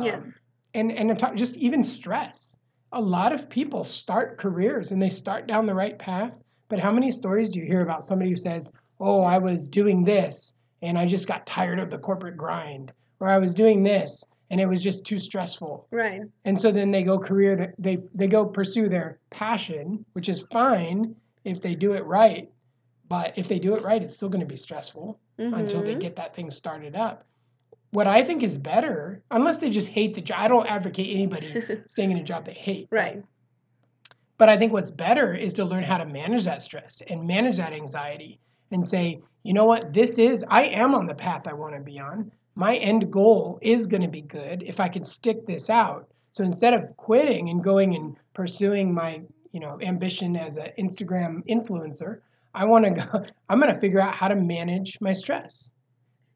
Yes. 0.00 0.16
Um, 0.16 0.34
and 0.74 0.92
and 0.92 1.08
to 1.08 1.14
talk, 1.14 1.34
just 1.34 1.56
even 1.56 1.82
stress. 1.82 2.56
A 2.92 3.00
lot 3.00 3.32
of 3.32 3.48
people 3.48 3.84
start 3.84 4.38
careers 4.38 4.90
and 4.90 5.00
they 5.00 5.10
start 5.10 5.46
down 5.46 5.66
the 5.66 5.74
right 5.74 5.98
path, 5.98 6.32
but 6.68 6.80
how 6.80 6.92
many 6.92 7.12
stories 7.12 7.52
do 7.52 7.60
you 7.60 7.66
hear 7.66 7.82
about 7.82 8.04
somebody 8.04 8.30
who 8.30 8.36
says, 8.36 8.72
"Oh, 8.98 9.22
I 9.22 9.38
was 9.38 9.68
doing 9.68 10.04
this 10.04 10.56
and 10.82 10.98
I 10.98 11.06
just 11.06 11.28
got 11.28 11.46
tired 11.46 11.78
of 11.78 11.90
the 11.90 11.98
corporate 11.98 12.36
grind," 12.36 12.92
or 13.20 13.28
"I 13.28 13.38
was 13.38 13.54
doing 13.54 13.82
this 13.82 14.24
and 14.50 14.60
it 14.60 14.66
was 14.66 14.82
just 14.82 15.04
too 15.04 15.18
stressful." 15.18 15.86
Right. 15.90 16.22
And 16.44 16.60
so 16.60 16.70
then 16.72 16.90
they 16.90 17.02
go 17.02 17.18
career 17.18 17.56
that 17.56 17.74
they 17.78 17.98
they 18.14 18.26
go 18.26 18.46
pursue 18.46 18.88
their 18.88 19.18
passion, 19.30 20.04
which 20.12 20.28
is 20.28 20.46
fine 20.52 21.14
if 21.44 21.62
they 21.62 21.74
do 21.74 21.92
it 21.94 22.04
right, 22.04 22.50
but 23.08 23.32
if 23.36 23.48
they 23.48 23.58
do 23.58 23.74
it 23.74 23.82
right, 23.82 24.02
it's 24.02 24.16
still 24.16 24.28
going 24.28 24.40
to 24.40 24.46
be 24.46 24.56
stressful 24.56 25.18
until 25.38 25.82
they 25.82 25.94
Mhm. 25.94 26.00
get 26.00 26.16
that 26.16 26.36
thing 26.36 26.50
started 26.50 26.94
up. 26.94 27.24
What 27.92 28.06
I 28.06 28.22
think 28.22 28.42
is 28.42 28.58
better, 28.58 29.22
unless 29.30 29.58
they 29.58 29.70
just 29.70 29.88
hate 29.88 30.14
the 30.14 30.20
job, 30.20 30.38
I 30.38 30.48
don't 30.48 30.66
advocate 30.66 31.14
anybody 31.14 31.64
staying 31.88 32.10
in 32.12 32.18
a 32.18 32.22
job 32.22 32.44
they 32.44 32.52
hate. 32.52 32.88
Right. 32.90 33.22
But 34.38 34.48
I 34.48 34.56
think 34.58 34.72
what's 34.72 34.90
better 34.90 35.34
is 35.34 35.54
to 35.54 35.64
learn 35.64 35.82
how 35.82 35.98
to 35.98 36.06
manage 36.06 36.44
that 36.44 36.62
stress 36.62 37.02
and 37.08 37.26
manage 37.26 37.56
that 37.56 37.72
anxiety 37.72 38.38
and 38.70 38.86
say, 38.86 39.20
you 39.42 39.54
know 39.54 39.64
what, 39.64 39.92
this 39.92 40.18
is, 40.18 40.44
I 40.48 40.64
am 40.66 40.94
on 40.94 41.06
the 41.06 41.14
path 41.14 41.46
I 41.46 41.52
want 41.54 41.74
to 41.74 41.80
be 41.80 41.98
on. 41.98 42.30
My 42.60 42.76
end 42.76 43.10
goal 43.10 43.58
is 43.62 43.86
going 43.86 44.02
to 44.02 44.08
be 44.08 44.20
good 44.20 44.62
if 44.62 44.80
I 44.80 44.90
can 44.90 45.06
stick 45.06 45.46
this 45.46 45.70
out. 45.70 46.10
So 46.32 46.44
instead 46.44 46.74
of 46.74 46.94
quitting 46.98 47.48
and 47.48 47.64
going 47.64 47.96
and 47.96 48.18
pursuing 48.34 48.92
my, 48.92 49.22
you 49.50 49.60
know, 49.60 49.78
ambition 49.80 50.36
as 50.36 50.58
an 50.58 50.72
Instagram 50.78 51.42
influencer, 51.48 52.18
I 52.54 52.66
want 52.66 52.84
to 52.84 52.90
go, 52.90 53.24
I'm 53.48 53.60
going 53.60 53.72
to 53.74 53.80
figure 53.80 53.98
out 53.98 54.14
how 54.14 54.28
to 54.28 54.36
manage 54.36 54.98
my 55.00 55.14
stress. 55.14 55.70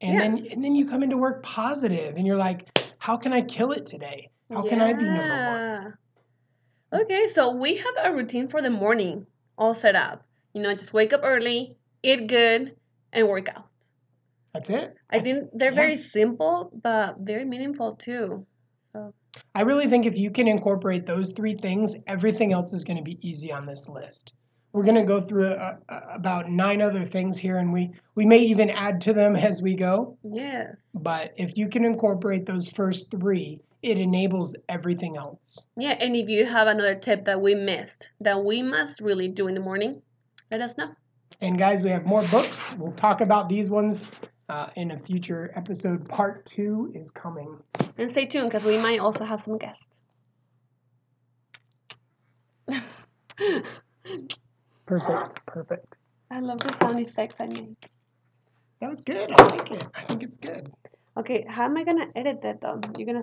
And 0.00 0.18
then 0.18 0.46
and 0.50 0.64
then 0.64 0.74
you 0.74 0.86
come 0.88 1.02
into 1.02 1.18
work 1.18 1.42
positive 1.42 2.16
and 2.16 2.26
you're 2.26 2.38
like, 2.38 2.70
how 2.96 3.18
can 3.18 3.34
I 3.34 3.42
kill 3.42 3.72
it 3.72 3.84
today? 3.84 4.30
How 4.50 4.66
can 4.66 4.80
I 4.80 4.94
be 4.94 5.04
number 5.04 5.94
one? 6.90 7.02
Okay, 7.02 7.28
so 7.28 7.54
we 7.54 7.76
have 7.76 7.94
a 8.02 8.14
routine 8.14 8.48
for 8.48 8.62
the 8.62 8.70
morning 8.70 9.26
all 9.58 9.74
set 9.74 9.94
up. 9.94 10.24
You 10.54 10.62
know, 10.62 10.74
just 10.74 10.94
wake 10.94 11.12
up 11.12 11.20
early, 11.22 11.76
eat 12.02 12.28
good, 12.28 12.74
and 13.12 13.28
work 13.28 13.50
out. 13.50 13.66
That's 14.54 14.70
it. 14.70 14.94
I 15.10 15.18
think 15.18 15.50
they're 15.52 15.70
yeah. 15.70 15.76
very 15.76 15.96
simple, 15.96 16.70
but 16.80 17.16
very 17.18 17.44
meaningful 17.44 17.96
too. 17.96 18.46
So 18.92 19.12
I 19.54 19.62
really 19.62 19.88
think 19.88 20.06
if 20.06 20.16
you 20.16 20.30
can 20.30 20.46
incorporate 20.46 21.06
those 21.06 21.32
three 21.32 21.56
things, 21.56 21.96
everything 22.06 22.52
else 22.52 22.72
is 22.72 22.84
going 22.84 22.96
to 22.96 23.02
be 23.02 23.18
easy 23.20 23.52
on 23.52 23.66
this 23.66 23.88
list. 23.88 24.32
We're 24.72 24.84
going 24.84 24.96
to 24.96 25.04
go 25.04 25.20
through 25.20 25.46
a, 25.46 25.78
a, 25.88 26.02
about 26.14 26.50
nine 26.50 26.80
other 26.80 27.04
things 27.04 27.38
here, 27.38 27.58
and 27.58 27.72
we, 27.72 27.90
we 28.14 28.26
may 28.26 28.38
even 28.38 28.70
add 28.70 29.00
to 29.02 29.12
them 29.12 29.36
as 29.36 29.62
we 29.62 29.74
go. 29.74 30.16
Yeah. 30.24 30.72
But 30.94 31.32
if 31.36 31.56
you 31.56 31.68
can 31.68 31.84
incorporate 31.84 32.46
those 32.46 32.70
first 32.70 33.10
three, 33.10 33.60
it 33.82 33.98
enables 33.98 34.56
everything 34.68 35.16
else. 35.16 35.58
Yeah, 35.76 35.96
and 36.00 36.16
if 36.16 36.28
you 36.28 36.46
have 36.46 36.68
another 36.68 36.94
tip 36.94 37.24
that 37.26 37.40
we 37.40 37.54
missed 37.54 38.08
that 38.20 38.44
we 38.44 38.62
must 38.62 39.00
really 39.00 39.28
do 39.28 39.46
in 39.48 39.54
the 39.54 39.60
morning, 39.60 40.00
let 40.50 40.60
us 40.60 40.76
know. 40.76 40.92
And 41.40 41.58
guys, 41.58 41.82
we 41.82 41.90
have 41.90 42.06
more 42.06 42.22
books. 42.28 42.74
We'll 42.78 42.92
talk 42.92 43.20
about 43.20 43.48
these 43.48 43.70
ones 43.70 44.08
uh, 44.48 44.68
in 44.76 44.90
a 44.92 44.98
future 44.98 45.52
episode. 45.54 46.08
Part 46.08 46.44
two 46.46 46.92
is 46.94 47.10
coming. 47.10 47.58
And 47.98 48.10
stay 48.10 48.26
tuned 48.26 48.50
because 48.50 48.66
we 48.66 48.78
might 48.78 49.00
also 49.00 49.24
have 49.24 49.42
some 49.42 49.58
guests. 49.58 49.86
Perfect. 54.86 55.46
Perfect. 55.46 55.96
I 56.30 56.40
love 56.40 56.60
the 56.60 56.72
sound 56.78 56.98
effects 56.98 57.40
I 57.40 57.46
made. 57.46 57.76
That 58.80 58.90
was 58.90 59.02
good. 59.02 59.30
I 59.38 59.42
like 59.44 59.70
it. 59.70 59.86
I 59.94 60.02
think 60.04 60.22
it's 60.22 60.36
good. 60.38 60.70
Okay, 61.16 61.46
how 61.48 61.64
am 61.64 61.76
I 61.76 61.84
gonna 61.84 62.08
edit 62.16 62.42
that 62.42 62.60
though? 62.60 62.80
You're 62.98 63.06
gonna 63.06 63.22